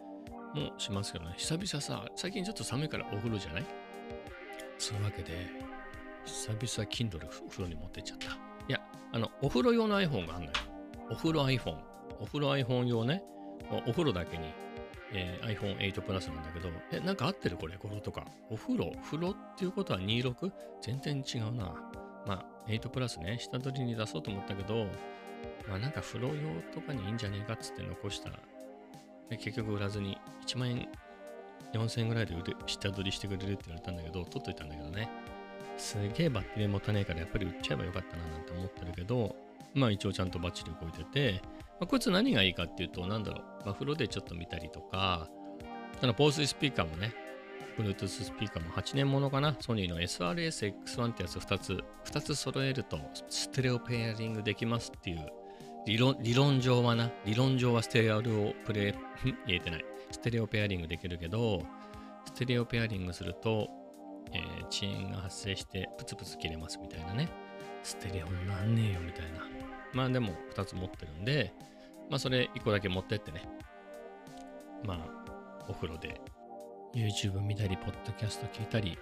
[0.55, 3.65] もしますけどね、久々さ、最近ちょっと寒いからお風呂じゃない？
[4.79, 5.33] そういうわけで、
[6.25, 8.27] 久々 Kindle 風呂に持ってっちゃった。
[8.27, 8.31] い
[8.69, 8.81] や、
[9.13, 10.53] あの、お風呂用の iPhone があんのよ。
[11.11, 11.79] お風呂 iPhone。
[12.21, 13.23] お風呂 iPhone 用ね。
[13.87, 14.47] お風呂だけに、
[15.13, 18.27] えー、iPhone8 プラスなんだけど、え、なんか合ってるこれ、語呂とか。
[18.51, 18.93] お風呂？
[19.05, 20.53] 風呂っていうことは 26?
[20.83, 21.75] 全然違うな。
[22.27, 24.87] まあ、8プラスね、下取りに出そうと思ったけど、
[25.69, 26.35] まあなんか風呂用
[26.73, 28.39] とかにいいんじゃねえかっつって残したら、
[29.37, 30.89] 結局売らずに1万円
[31.75, 35.09] 4000円ぐらいで売れ下取りしてくれるって言われたんだけど、取っといたんだけどね。
[35.77, 39.37] すげえバッテリー持たねえからやっぱり売っちゃえばよかったななんて思ってるけど、
[39.75, 41.41] まあ一応ちゃんとバッチリ動いてて、
[41.79, 45.29] まあ、こいつ何がいいかっていうと、なんだろう、まあ、風呂でちょっと見たりとか、
[46.03, 47.15] あの、防水スピーカーもね、
[47.79, 55.27] Bluetooth スピーカーも8年ものかなソニーの SRS-X1 ってやつ2つ、2つ揃えるとステレオペアリングできますっていう
[55.87, 58.95] 理論理論上はな、理論上はステレオプレ、
[59.47, 59.85] 言えてない。
[60.11, 61.63] ステレオペアリングできるけど、
[62.27, 63.69] ステレオペアリングすると、
[64.33, 67.29] えー遅延が発生してプツプツ切れますみたいなね。
[67.83, 69.41] ステレオになんねえよみたいな。
[69.95, 71.53] まあでも2つ持ってるんで、
[72.11, 73.49] まあそれ1個だけ持ってってね。
[74.85, 76.21] まあお風呂で
[76.95, 78.99] YouTube 見たり、ポッドキャスト聞いたり、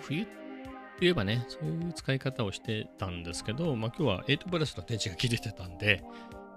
[0.00, 0.26] 冬っ
[0.96, 6.02] て言えばね、そういう使い方をしてたんですけど、まあ今日は8プラスの電池が切れてたんで、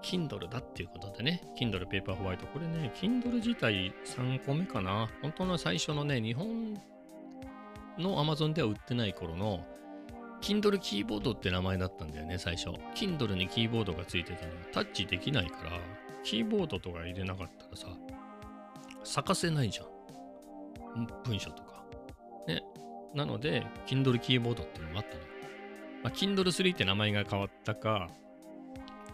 [0.02, 2.46] Kindle だっていうことでね、Kindle ペーパーホワイト。
[2.46, 5.08] これね、Kindle 自体3個目かな。
[5.22, 6.74] 本当の最初のね、日本
[7.98, 9.64] の Amazon では売ってない頃の
[10.40, 12.70] Kindle キーボードって名前だったんだよね、最初。
[12.94, 14.52] Kindle にキーボードがついてたの。
[14.72, 15.72] タッチできないから、
[16.24, 17.88] キーボードとか入れなかったらさ、
[19.04, 21.06] 咲かせないじゃん。
[21.24, 21.84] 文章とか。
[22.48, 22.62] ね。
[23.14, 25.28] なので、Kindle キーボードっていうのがあったのよ。
[26.02, 28.08] まあ、Kindle 3って名前が変わったか、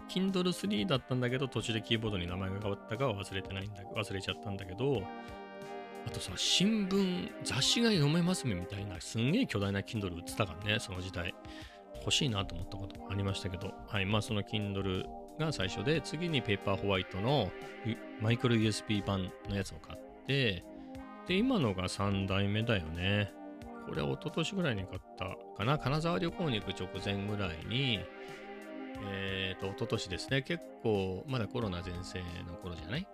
[0.09, 5.03] Kindle 3だったんだけど、途中でキーボードに名前が変わったかは忘れてないんだ、忘れちゃったんだけど、
[6.07, 11.35] あとさ、新聞、雑誌が読めますみたいな、すんげえ巨大な Kindle 売ってたからね、その時代。
[12.01, 15.07] 欲しいなと思ったこともありましたけど、はい、まあその Kindle
[15.41, 17.51] が最初で、次にペーパーホワイトの
[18.21, 20.65] マイクロ USB 版のやつを買って、
[21.27, 23.33] で、今のが3代目だよね。
[23.89, 25.79] これは一昨年ぐらいに買ったかな。
[25.79, 28.01] 金沢旅行に行く直前ぐらいに、
[29.11, 30.43] えっ、と、一昨年ですね。
[30.43, 33.07] 結構、まだコロナ全盛の頃じゃない？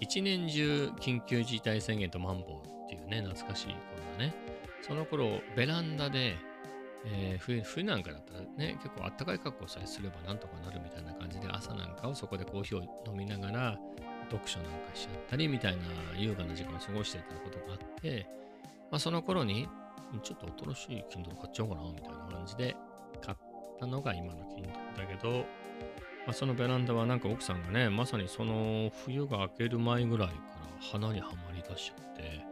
[0.00, 3.76] 一年中緊急事態宣言とマンボウっていうね、懐かしい頃
[4.18, 4.34] だね。
[4.82, 6.36] その頃、ベランダで、
[7.04, 13.78] えー冬冬なんかだったらね、結構あったかい格好さえすればなんとかなるみたいな感じで、朝なんかをそこでコーヒーを飲みながら、
[14.30, 15.82] 読書なんかしちゃったりみたいな
[16.16, 18.26] 優雅な時間を過ごしてたことがあって、
[18.90, 19.68] まあ、その頃に、
[20.20, 22.76] ちょっと新しい Kindle 買っちゃおうかなみたいな感じで
[23.20, 23.38] 買っ
[23.78, 25.44] たのが今の Kindle だけど、ま
[26.28, 30.38] あ、そのベランダはなんか奥さんがね、まさにその冬が明ける前ぐらいから
[30.80, 32.44] 花にはまりだしちゃって、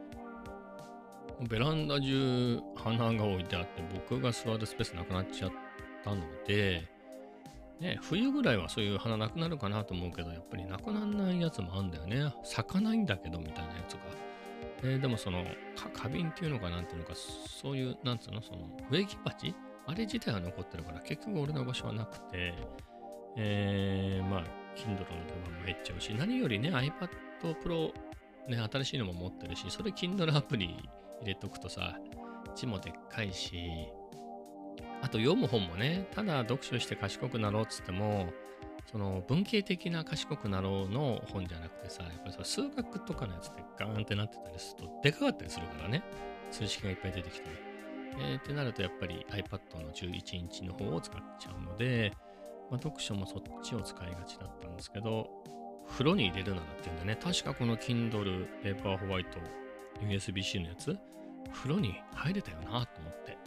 [1.48, 5.50] ベランダ中花が置いてあって僕が座るスペースなくなっちゃっ
[6.04, 6.86] たので、
[7.80, 12.34] ね、冬ぐらいはそういう花なくなるかなと思うけど、やっぱりなくならないやつもあるんだよね。
[12.44, 14.00] 咲かないんだけどみたいなやつが。
[14.82, 15.44] えーでもその、
[15.94, 19.54] 花瓶っていうのかなんていうのか、そういう、なんつうの、その、植木鉢？
[19.86, 22.54] あれ自体は残ってるから、結局俺の場所はなくて、
[23.36, 24.44] えー、まあ、
[24.76, 27.08] Kindle の出番も減っちゃうし、何よりね、iPad
[27.62, 27.92] Pro、
[28.48, 30.66] ね、新しいのも持ってるし、それ Kindle アプリ
[31.22, 31.98] 入れとくとさ、
[32.54, 33.88] 字もでっかいし、
[35.02, 38.32] あと読む本もね、ただ読書して賢くなろうっつっても、
[38.90, 46.02] その文系的な賢くなろうの本じゃなくてさ、やっぱりさ数学とかのやつでガーンってなってたりすると、でかかったりするからね。
[46.50, 47.54] 数式がいっぱい出てきてね。
[48.18, 52.12] えーってなると、やっぱり iPad の11インチの方を使っちゃうので、
[52.70, 55.28] まあ、読書もそっちを使いがちだったんですけど、
[55.88, 59.26] 風呂に入れるならっていうんでね、確かこの Kindle Paper White
[60.00, 60.96] USB-C のやつ、
[61.52, 63.38] 風呂に入れたよなと思って。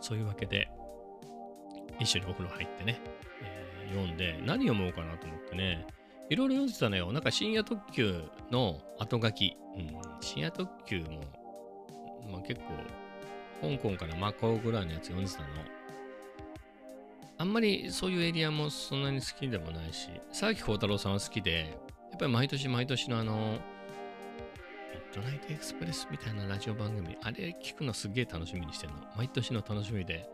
[0.00, 0.70] そういうわけで、
[2.00, 3.00] 一緒にお風呂入ってね、
[3.42, 5.86] えー読んで、何読もうかなと思ってね、
[6.30, 7.12] いろいろ読んでたのよ。
[7.12, 9.56] なんか深夜特急の後書き。
[9.76, 11.22] うん、深夜特急も、
[12.30, 12.60] まあ、結
[13.60, 15.46] 構、香港からマカオぐらいのやつ読んでたの。
[17.38, 21.76] あんまりそういうエリアもそんなに好きでもないし、沢木幸太郎さんは好きで、
[22.10, 28.98] やっぱり毎年毎年のあの、ミッドナイトエクスプレスみたいなラジオ番組、あれ聞くのすげえ楽しみにしてるの。
[29.16, 30.28] 毎年の楽しみで、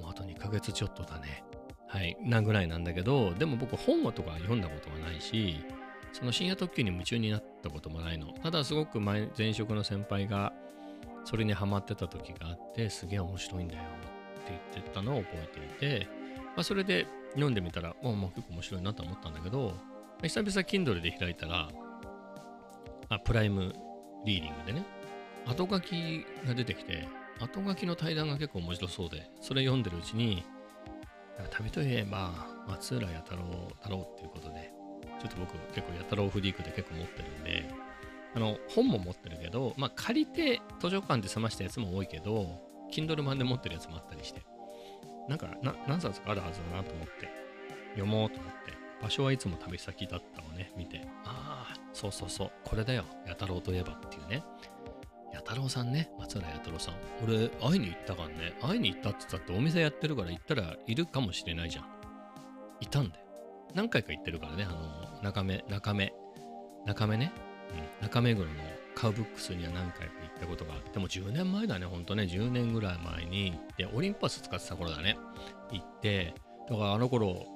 [0.00, 1.44] もうあと2ヶ月ちょっとだね。
[1.86, 5.64] はい、なぐらいなんだけど、でも僕本とか読んだことがないし、
[6.12, 8.32] その深夜特急に夢中になったこともないの。
[8.42, 10.52] ただすごく前前職の先輩が
[11.24, 16.08] それにハマってた時があって、すげえ面白いんだよって言ってたのを覚えていて、
[16.56, 19.74] まあ、それで読んでみたら、おまあ結構面白いなと思ったんだけど、
[20.22, 21.68] 久々 Kindle で開いたら、
[23.08, 23.74] あ、プライム
[24.24, 24.84] リーディングでね、
[25.46, 27.08] 後書きが出てきて、
[27.40, 30.44] 後書きの対談が結構面白そうで、それ読んでるうちに、
[31.50, 32.32] 旅といえば
[32.68, 33.42] 松浦弥太郎
[33.82, 34.72] だろうっていうことで、
[35.20, 37.68] ちょっと僕結構弥太郎フリークで結構持ってるんで、
[38.34, 42.60] あの、本も持ってるけど、まあ借りて図書館で済ましたやつも多いけど、
[42.92, 44.42] Kindle 版で持ってるやつもあったりして、
[45.28, 45.48] なんか
[45.88, 47.28] 何冊かあるはずだなと思って、
[47.90, 48.72] 読もうと思って、
[49.02, 54.42] 場所はいつも旅先だったのね、見て、ああ、そうそうそう、これだよ、弥太郎といえばっていうね。
[55.44, 56.94] 太郎さんね、松浦弥太郎さん。
[57.22, 58.54] 俺、会いに行ったからね。
[58.62, 61.86] 会いに行ったって言ったってお店やってるから行ったらいるかもしれないじゃん。
[62.80, 63.24] いたんだよ。
[63.74, 66.12] 何回か行ってるからね、あの、中目、中目、
[66.86, 67.32] 中目ね。
[68.00, 68.52] うん、中目黒の
[68.94, 75.16] カウブックスには何回か行ったことがあって、もう10年前だね、ほんとね、10年ぐらい前に、で、オリンパス使ってた頃だね。
[75.72, 76.34] 行って、
[76.68, 77.46] だからあの頃、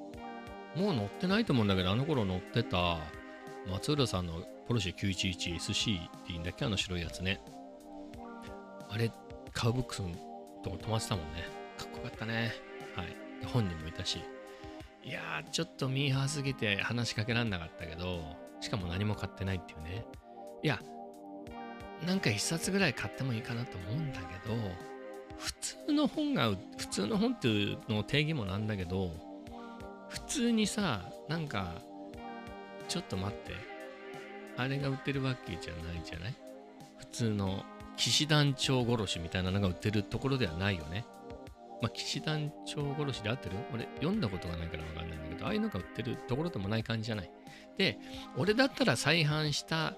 [0.77, 2.99] もう乗ってないと思うんだけど、あの頃乗ってた
[3.71, 7.41] 松浦さんのポルシェ 911SC っていいんだっけあの白いやつね。
[8.91, 9.11] あれ、
[9.53, 10.09] カウブックスの
[10.63, 11.43] とこ止まってたもんね。
[11.77, 12.53] かっこよかったね。
[12.95, 13.17] はい。
[13.47, 14.21] 本人もいたし。
[15.05, 18.21] いやー、ちょっとミーハーすぎて話しかけらんなかったけど、
[18.61, 20.05] しかも何も買ってないっていうね。
[20.63, 20.81] いや、
[22.07, 24.55] なんか一冊ぐらい買ってもいいかなと思うんだけど、
[25.39, 29.13] 普通の本が、普通の本っていうの定義もなんだけど、
[30.09, 31.75] 普通にさ、なんか、
[32.89, 33.53] ちょっと待って、
[34.57, 36.35] あれが売ってるわけじゃないじゃない？
[36.99, 37.65] 普通の
[37.99, 41.05] 騎士団長殺しみたいなのが売ってるところではないよね。
[41.83, 43.57] まあ、騎士団長殺しで合ってる？
[43.75, 47.31] 俺読んだことがないからわかんないんだけど、ああいうのが売ってるところでもない感じじゃない？
[47.77, 47.99] で、
[48.37, 49.95] 俺だったら再販した、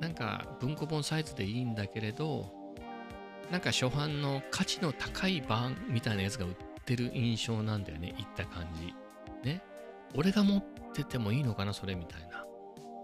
[0.00, 2.52] なんか文庫本サイズでいいんだけれど、
[3.50, 6.54] なんか初版の価値の高い版みたいなやつが売っ
[6.84, 8.94] てる印象なんだよね、いった感じ。
[9.48, 9.62] ね。
[10.14, 10.64] 俺が持っ
[10.94, 12.44] ててもいいのかな、それみたいな。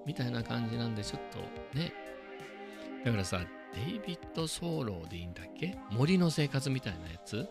[0.07, 1.39] みたいな感じなんで、ちょっと
[1.79, 1.93] ね。
[3.05, 3.41] だからさ、
[3.75, 5.77] デイビッド・ソーローでいいんだっけ？
[5.91, 7.49] 森の生活みたいなやつ？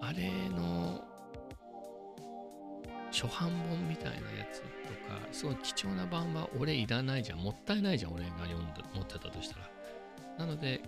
[0.00, 1.04] あれの
[3.12, 7.38] 初版本みたいなやつとか、すごい貴重な版は俺いらないじゃん。
[7.38, 9.70] もったいないじゃん、俺が読んで持ってたとしたら。
[10.38, 10.82] なので、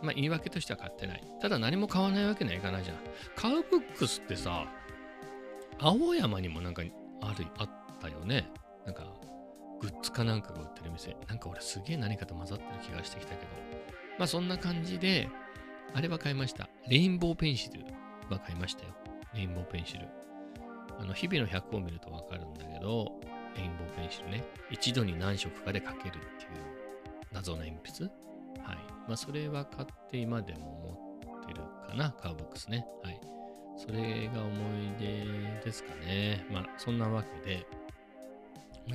[0.00, 1.24] まあ言い訳としては買ってない。
[1.40, 2.96] ただ何も買わないわけにはいかないじゃん。
[3.34, 4.64] カウブックスってさ、
[5.80, 6.82] 青山にもなんか
[7.20, 7.70] ある、あっ
[8.00, 8.48] たよね。
[8.86, 9.04] なんか、
[9.80, 11.16] グッズかなんかが売ってる店。
[11.26, 13.69] なんか俺すげえ何かと混ざってる気がしてきたけど。
[14.18, 15.28] まあそんな感じで、
[15.94, 16.68] あれは買いました。
[16.88, 17.84] レインボーペンシル
[18.30, 18.94] は買いましたよ。
[19.34, 20.08] レインボーペンシル。
[20.98, 23.20] あの、日々の100を見るとわかるんだけど、
[23.56, 24.44] レインボーペンシルね。
[24.70, 26.50] 一度に何色かで描けるっていう
[27.32, 28.04] 謎の鉛筆。
[28.62, 28.76] はい。
[29.08, 32.86] まあそれは買って今でも持ってるかな、カーボックスね。
[33.02, 33.20] はい。
[33.76, 36.46] それが思い出ですかね。
[36.52, 37.66] まあそんなわけで、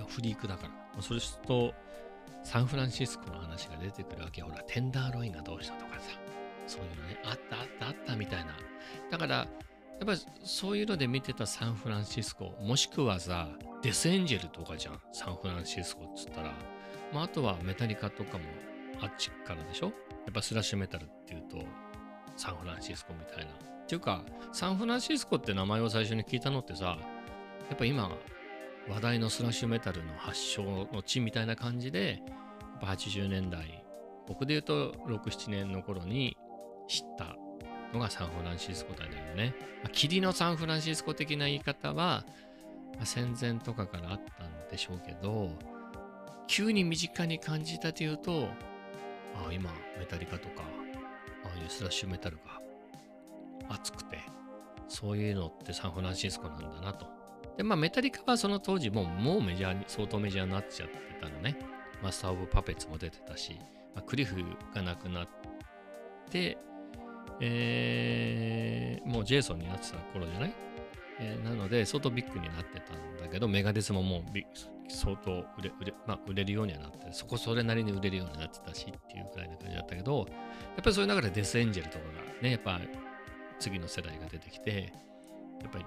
[0.08, 0.70] フリークだから。
[0.96, 1.74] まそれと、
[2.46, 4.44] サンフランシスコの話が出てくるわけ。
[4.44, 6.12] ほら、テンダーロインがどうしたとかさ。
[6.68, 8.56] そういうのね、あったあったあったみたいな。
[9.10, 9.48] だから、や
[10.04, 13.50] っぱりそういうので見てたサンフランシスコ、もしくはさ、
[13.82, 16.54] デスエンジェルとかじゃん、サンフランシスコっつったら。
[17.12, 18.44] まあ、あとはメタリカとかも
[19.02, 19.92] あっちからでしょや
[20.30, 21.66] っぱスラッシュメタルっていうと、
[22.38, 23.52] サンフランシスコみたいな。
[23.52, 26.98] っていうか、サンフランシスコって名前を最初に聞いたのってさ、
[27.70, 28.12] やっぱ今、
[28.88, 32.22] 話題のスラッシュメタルの発祥の地みたいな感じで、
[32.60, 33.84] やっぱ80年代、
[34.28, 36.38] 僕で言うと6、7年の頃に
[36.88, 37.36] 知った
[37.94, 39.56] のがサンフランシスコだよね。
[39.84, 42.26] ま、霧のサンフランシスコ的な言い方は、
[43.00, 45.50] ま、戦前とかからあったんでしょうけど、
[46.48, 48.50] 急に身近に感じたというと、
[49.36, 50.64] ああ、今、メタリカとか、
[51.44, 52.62] ああいうスラッシュメタルが
[53.70, 54.20] 熱くて、
[54.88, 57.25] そういうのってサンフランシスコなんだなと。
[57.58, 61.58] で、まあ、メタリカはその当時もうもうメジャーに、相当メジャーになっちゃってたのね。
[62.02, 63.58] マスター・オブ・パペッツも出てたし、
[63.96, 64.36] まあ、クリフ
[64.74, 65.28] が亡くなっ
[66.30, 66.58] て、
[67.42, 70.54] えー、もうジェイソンになってた頃じゃない、
[71.20, 74.46] えーなので、相当ビッグになってたんだけど、メガデスももうビ
[74.88, 80.26] 相当売れ売れ,、まあ、売れるようにはなって、そこそれなりに売れるようになってたしっていうくらいな感じだったけど、やっ
[80.84, 82.80] ぱりそういう中でデスエンジェルとかがね、やっぱ
[83.60, 84.94] 次の世代が出てきて、
[85.62, 85.86] やっぱり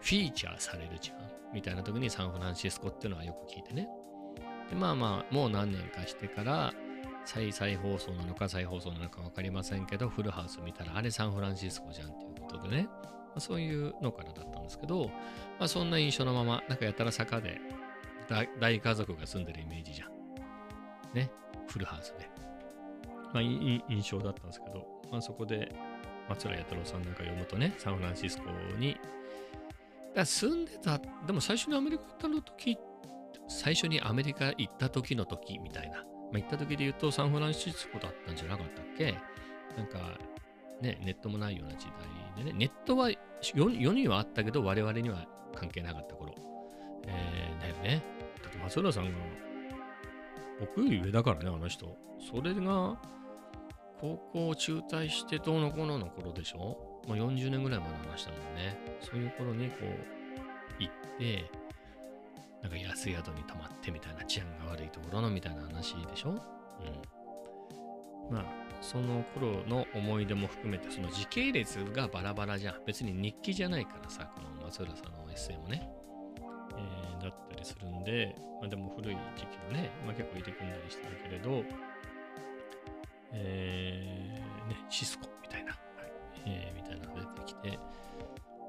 [0.00, 1.18] フィーチャーされるじゃん
[1.52, 3.88] みたいな時にサンフランシスコっていうのはよく聞いてね。
[4.70, 6.72] で、まあまあ、もう何年かしてから、
[7.24, 15.08] 再再放送なのか再放送なのか分かりませんけど、フルハウス見たら、あれサンフランシスコじゃんっていうことでね、まあ、そういうのからだったんですけど、
[15.58, 17.60] まあそんな印象のまま、なんかやたら坂で
[18.60, 20.10] 大家族が住んでるイメージじゃん。
[21.14, 21.30] ね、
[21.66, 22.30] フルハウスで。
[23.32, 25.74] まあいい印象だったんですけど、まあそこで
[26.28, 28.44] 松浦弥太郎さんなんか読むとね、サンフランシスコ
[28.78, 28.96] に、
[30.18, 32.78] ら住んでた、でも最初にアメリカ行ったの時、
[33.48, 36.04] 最初にアメリカ行った時の時みたいな。
[36.30, 39.14] まあ、行った時で言うとサンフランシスコだったんじゃなかったっけ？
[39.76, 39.98] なんか、
[40.82, 41.86] ね、ネットもないような時
[42.36, 43.10] 代でね、ネットは
[43.40, 46.34] 世世にはあったけど、我々には関係なかった頃。
[47.06, 48.02] えー、だよね。
[48.42, 49.10] だって松浦さんが、
[50.60, 51.96] 僕より上だからね、あの人。
[52.30, 53.00] それが、
[54.00, 56.87] 高校を中退してどうのこうのの頃でしょ？
[57.08, 58.76] まあ、40年ぐらい前の話だもんね。
[59.00, 59.84] そういう頃にこう、
[60.82, 61.50] 行って、
[62.62, 66.30] なんか安い宿に泊まってみたいな治安が悪いところのみたいな話でしょ？
[66.30, 66.38] うん。
[68.34, 68.44] まあ、
[68.80, 72.84] その頃の思い出も含めて、その時系列がバラバラじゃん。
[72.84, 75.88] 別に日記じゃないからさ、この松浦さんのエッセイもね。
[76.76, 81.64] えーだったりするんで、まあでも古い時期のね、まあ結構入れ込んだりしてるけれど、
[83.32, 85.76] えーね、シスコみたいな、
[86.46, 87.78] えーみたいなのが出てきて、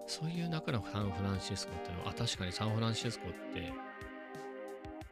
[0.07, 3.71] そういう中のサンフランシスコっていうのは、あ、確かにサンフランシスコって、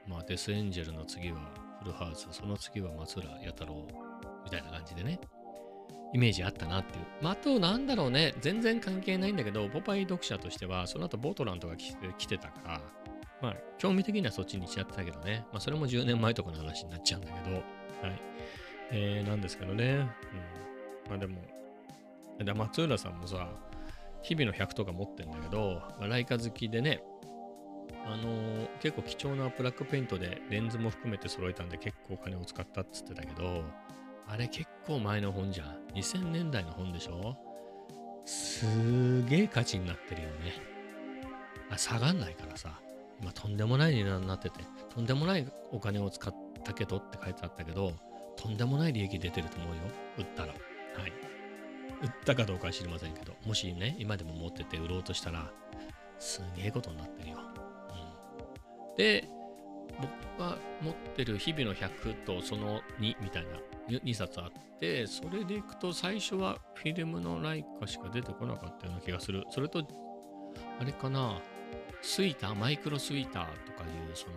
[0.07, 1.37] まあ、デスエンジェルの次は
[1.79, 3.87] フルハウス、その次は松浦弥太郎
[4.43, 5.19] みたいな感じでね、
[6.13, 7.05] イメージあったなっていう。
[7.21, 12.81] まあ、あと、なんだろうね、全然関係ないんだけど、ポパイ読者としては、その後ボートランドが来て来てたから、
[13.41, 17.63] まあ、興味的にはそっちにしちゃってたけどね、まあ、それも10年前とかの話になっちゃうんだけど、はい。
[18.91, 20.05] えー、なんですけどね、うん。
[21.09, 21.41] まあでも、
[22.45, 23.49] で松浦さんもさ、
[24.21, 27.01] 日々の100とか持ってんだけど、まあ、ライカ好きでね、
[28.05, 33.63] あのー結構貴重なブラックペイントでレンズも含めて揃えたんで結構お金を使ったっつってたけど、
[34.27, 35.77] あれ結構前の本じゃん。
[35.95, 37.35] 2000年代の本でしょ？
[38.25, 40.35] すげえ価値になってるよね。
[41.71, 42.79] あ下がんないからさ。
[43.19, 44.59] 今とんでもない値段になってて、
[44.93, 46.33] とんでもないお金を使っ
[46.63, 47.93] たけどって書いてあったけど、
[48.35, 49.81] とんでもない利益出てると思うよ。
[50.19, 50.49] 売ったら。
[50.49, 50.57] はい。
[52.01, 55.51] 売ったかどうかは知りませんけど、もしね、今でも持ってて売ろうとしたら、
[56.19, 57.37] すげえことになってるよ。
[58.89, 59.27] うん、で、
[59.99, 63.57] 僕が持ってる日々の100とその2みたいな
[63.89, 69.43] 2, 冊あって、それでいくと最初はフィルムのライカしか出てこなかったような気がする。
[69.49, 69.87] それと、
[70.79, 71.39] あれかな、
[72.01, 74.33] スイーター、マイクロスイーターとかいう、その、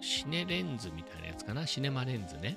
[0.00, 2.56] シネレンズみたいなやつかな、シネマレンズね。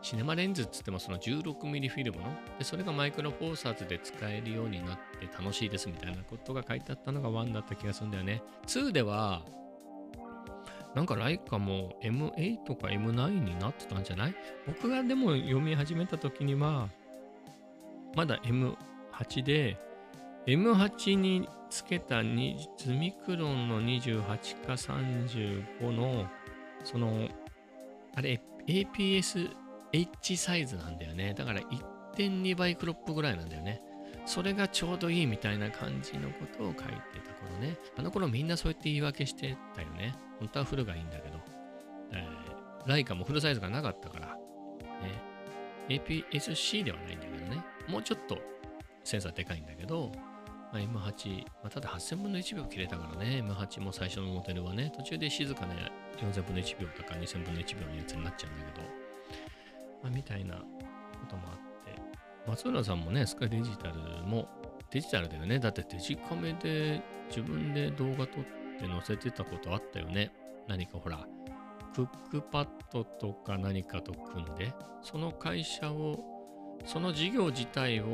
[0.00, 2.24] シネマレンズっつってもその 16mm フィルムの
[2.58, 8.42] でそれがマイクロフォーサーズで使えるようになって楽しいですみたいなことが書いてあったのが1だった気がするんだよね。
[8.66, 9.42] 2では
[10.94, 14.34] なんかライカも M8 か M9 になってたんじゃない？
[14.66, 16.88] 僕がでも読み始めた時には
[18.14, 19.78] まだ M8 で
[20.46, 22.26] M8 につけたズ
[22.92, 24.24] ミクロンの28
[24.66, 26.26] か35の
[26.84, 27.28] その
[28.14, 29.50] あれ APS
[29.92, 31.34] H サイズなんだよね。
[31.34, 33.80] だから1.2倍クロップぐらいなんだよね。
[34.26, 36.80] それがちょうどいいみたいな感じのことを書いて
[37.24, 37.76] た頃ね。
[37.96, 40.14] あの頃みんなそうやって言い訳してたよね。
[40.38, 41.38] 本当はフルがいいんだけど。
[42.12, 42.48] えー
[42.88, 44.26] ライカもフルサイズがなかったから。
[44.28, 45.20] ね。
[45.90, 47.62] APS-C ではないんだけどね。
[47.86, 48.38] もうちょっと
[49.04, 50.10] センサーでかいんだけど、
[50.72, 53.42] まあ、M8、まあ、ただ8000分の1秒切れたからね。
[53.46, 54.90] M8 も最初のモデルはね。
[54.96, 55.74] 途中で静かな
[56.16, 58.97] 4000分の1秒とか2000分の1秒のやつになっちゃうんだけど。
[60.02, 60.64] まあ、みたいなこ
[61.28, 62.00] ともあって、
[62.46, 63.94] 松浦さんもね、スカイデジタル
[64.26, 64.48] も
[64.90, 65.58] デジタルだよね。
[65.58, 68.44] だってデジカメで自分で動画撮っ
[68.78, 70.30] て載せてたことあったよね。
[70.66, 71.26] 何かほら、
[71.94, 74.72] クックパッドとか何かと組んで、
[75.02, 78.04] その会社を、その事業自体を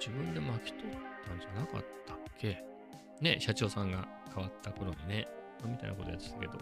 [0.00, 0.96] 自分で巻き取っ
[1.28, 2.64] たんじゃなかったっけ？
[3.20, 5.28] ね、社長さんが変わった頃にね、
[5.64, 6.58] みたいなことやってたけど、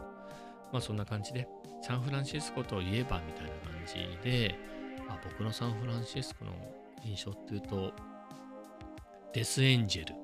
[0.72, 1.48] まあそんな感じで、
[1.82, 4.58] サンフランシスコといえばみたいな感じで、
[5.08, 6.52] あ僕のサンフランシスコの
[7.04, 7.92] 印象っていうと、
[9.32, 10.14] デスエンジェル、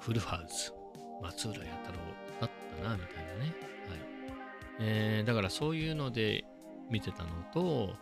[0.00, 0.72] フルハウス、
[1.22, 1.98] 松浦弥太郎
[2.40, 2.50] だっ
[2.82, 3.40] たな、みたいなね。
[3.40, 3.52] はい。
[4.80, 6.44] えーだからそういうので
[6.90, 7.94] 見てたのと、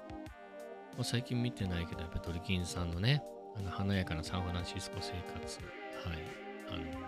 [0.94, 3.22] まあ最近見てないけど、やっぱりドリキンさんのね、
[3.56, 5.58] あの華やかなサンフランシスコ生活、
[6.08, 6.18] はい。
[6.68, 7.04] あの、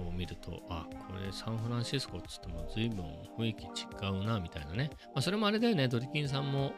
[0.00, 3.04] を見ると、あ、これサンフランシスコっつっても随分
[3.38, 4.90] 雰囲気違うな、みたいなね。
[5.06, 6.72] まあ、それもあれだよね、ドリキンさんも、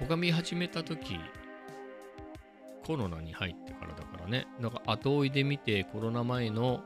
[0.00, 1.18] 僕が見始めた時
[2.86, 4.46] コロナに入ってからだからね。
[4.60, 6.84] なんか後追いで見て、コロナ前の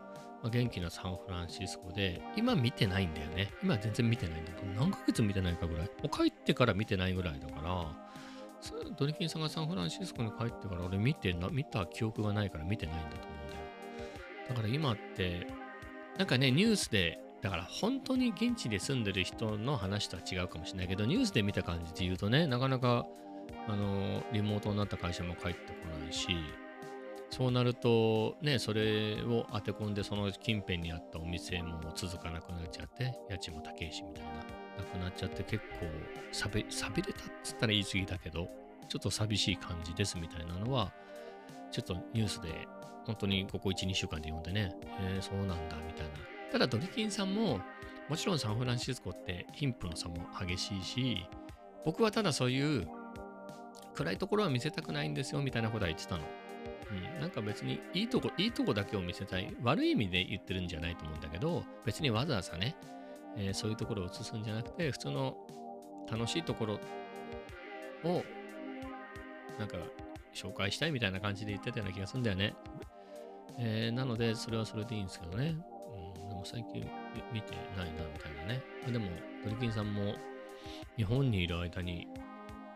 [0.50, 3.52] 元気なサンフランシスコで、今見てないんだよね。
[3.62, 5.86] 今全然見てないんだけど、何ヶ月見てないかぐらい。
[5.86, 8.10] もう帰ってから見てないぐらいだから、
[8.96, 13.28] ドリキンさんがサンフランシスコに帰ってから俺見てな、見た記憶がないから見てないんだと
[14.50, 14.56] だ。
[14.56, 15.46] から今って、
[16.18, 23.06] なんかね、ニュースで、だから本当に現地で住んでる人の話とは違うかもしれないけど、ニュースで見た感じで言うとね、なかなか、
[23.66, 26.28] あの、リモートになった会社も帰ってこないし、
[27.30, 35.86] そうなると、ね、それを当て込んで、その近辺にあったお店も続かなくなっちゃって、家賃も高いしみたいな、なくなっちゃって結構
[36.32, 38.48] さび、さびれたっつったら言い過ぎだけど、
[38.88, 40.92] ちょっと寂しい感じですみたいなのは、
[41.70, 42.66] ちょっとニュースで、
[43.06, 46.12] 本当にここ1、2週間で読んでね、えーそうなんだみたいな。
[46.52, 47.60] ただドリキンさんも、
[48.08, 51.26] もちろんサンフランシスコって貧富の差も激しいし、
[51.84, 52.88] 僕はただそういう
[53.94, 56.24] 暗いところは見せたくないんですよみたいなことは言ってたの。
[56.90, 59.54] うん、なんか別にいいとこ、いいとこだけを見せたい。
[59.62, 62.74] 悪い意味で言ってるんじゃないと思うんだけど、別にわざわざね、
[63.36, 65.36] えーそういうところを映すんじゃなくて、普通の
[66.10, 66.80] 楽しいところ
[68.04, 68.24] を、
[69.58, 69.76] なんか
[70.34, 72.54] 紹介したいみたいな感じで言ってたような気がするんだよね。
[73.58, 75.56] えーなので、それはそれでいいんですけどね。
[76.18, 76.88] うん、でも最近
[77.32, 78.62] 見てないな、みたいなね。
[78.90, 79.06] でも、
[79.44, 80.14] ドリキンさんも
[80.96, 82.08] 日本にいる間に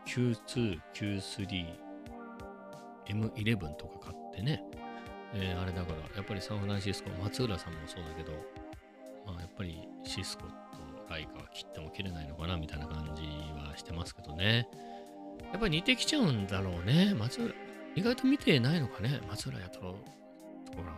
[0.07, 1.67] Q2、Q3、
[3.07, 4.63] M11 とか買ってね、
[5.35, 8.33] えーあれだから、やっぱりサンフランシスコ、松浦さんもそうだけど、
[9.27, 10.53] まあ、やっぱりシスコと
[11.09, 13.23] ライカは切っても切れないのかなみたいな感じ
[13.59, 14.69] はしてますけどね。
[15.53, 17.15] やっぱり似てきちゃうんだろうね。
[17.15, 17.55] 松浦、
[17.95, 19.21] 意外と見てないのかね。
[19.29, 19.97] 松浦やとろ
[20.75, 20.95] ところが。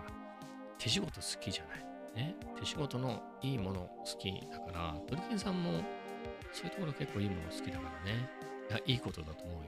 [0.79, 2.27] 手仕事好きじゃない？
[2.27, 2.37] ね？
[2.59, 5.81] 手仕事のいいもの好きだから、トリケンさんも
[6.53, 8.29] そういうところ結構いいもの好きだからね。
[8.71, 9.61] いや、いいことだと思うよ。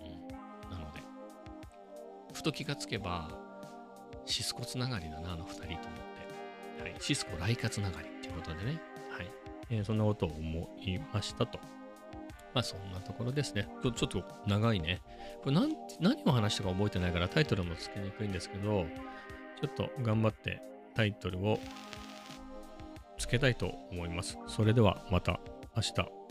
[0.00, 0.70] うん。
[0.70, 1.00] なので、
[2.32, 3.30] ふと気がつけば、
[4.26, 5.76] シスコつながりだな、あの二人と思っ
[6.78, 6.82] て。
[6.82, 6.94] はい。
[7.00, 8.80] シスコライカつながりっていうことでね。
[9.10, 9.30] はい。
[9.70, 11.58] えーそんなことを思いましたと。
[12.52, 13.66] まあそんなところですね。
[13.82, 15.00] ちょちょっと長いね。
[15.42, 18.86] これなん何を話したか覚えてないからタイトルもつけにくいんですけど、
[19.60, 20.60] ちょっと頑張って
[20.94, 21.58] タイトルを
[23.18, 24.38] つけたいと思います。
[24.46, 25.40] それではまた
[25.76, 26.23] 明日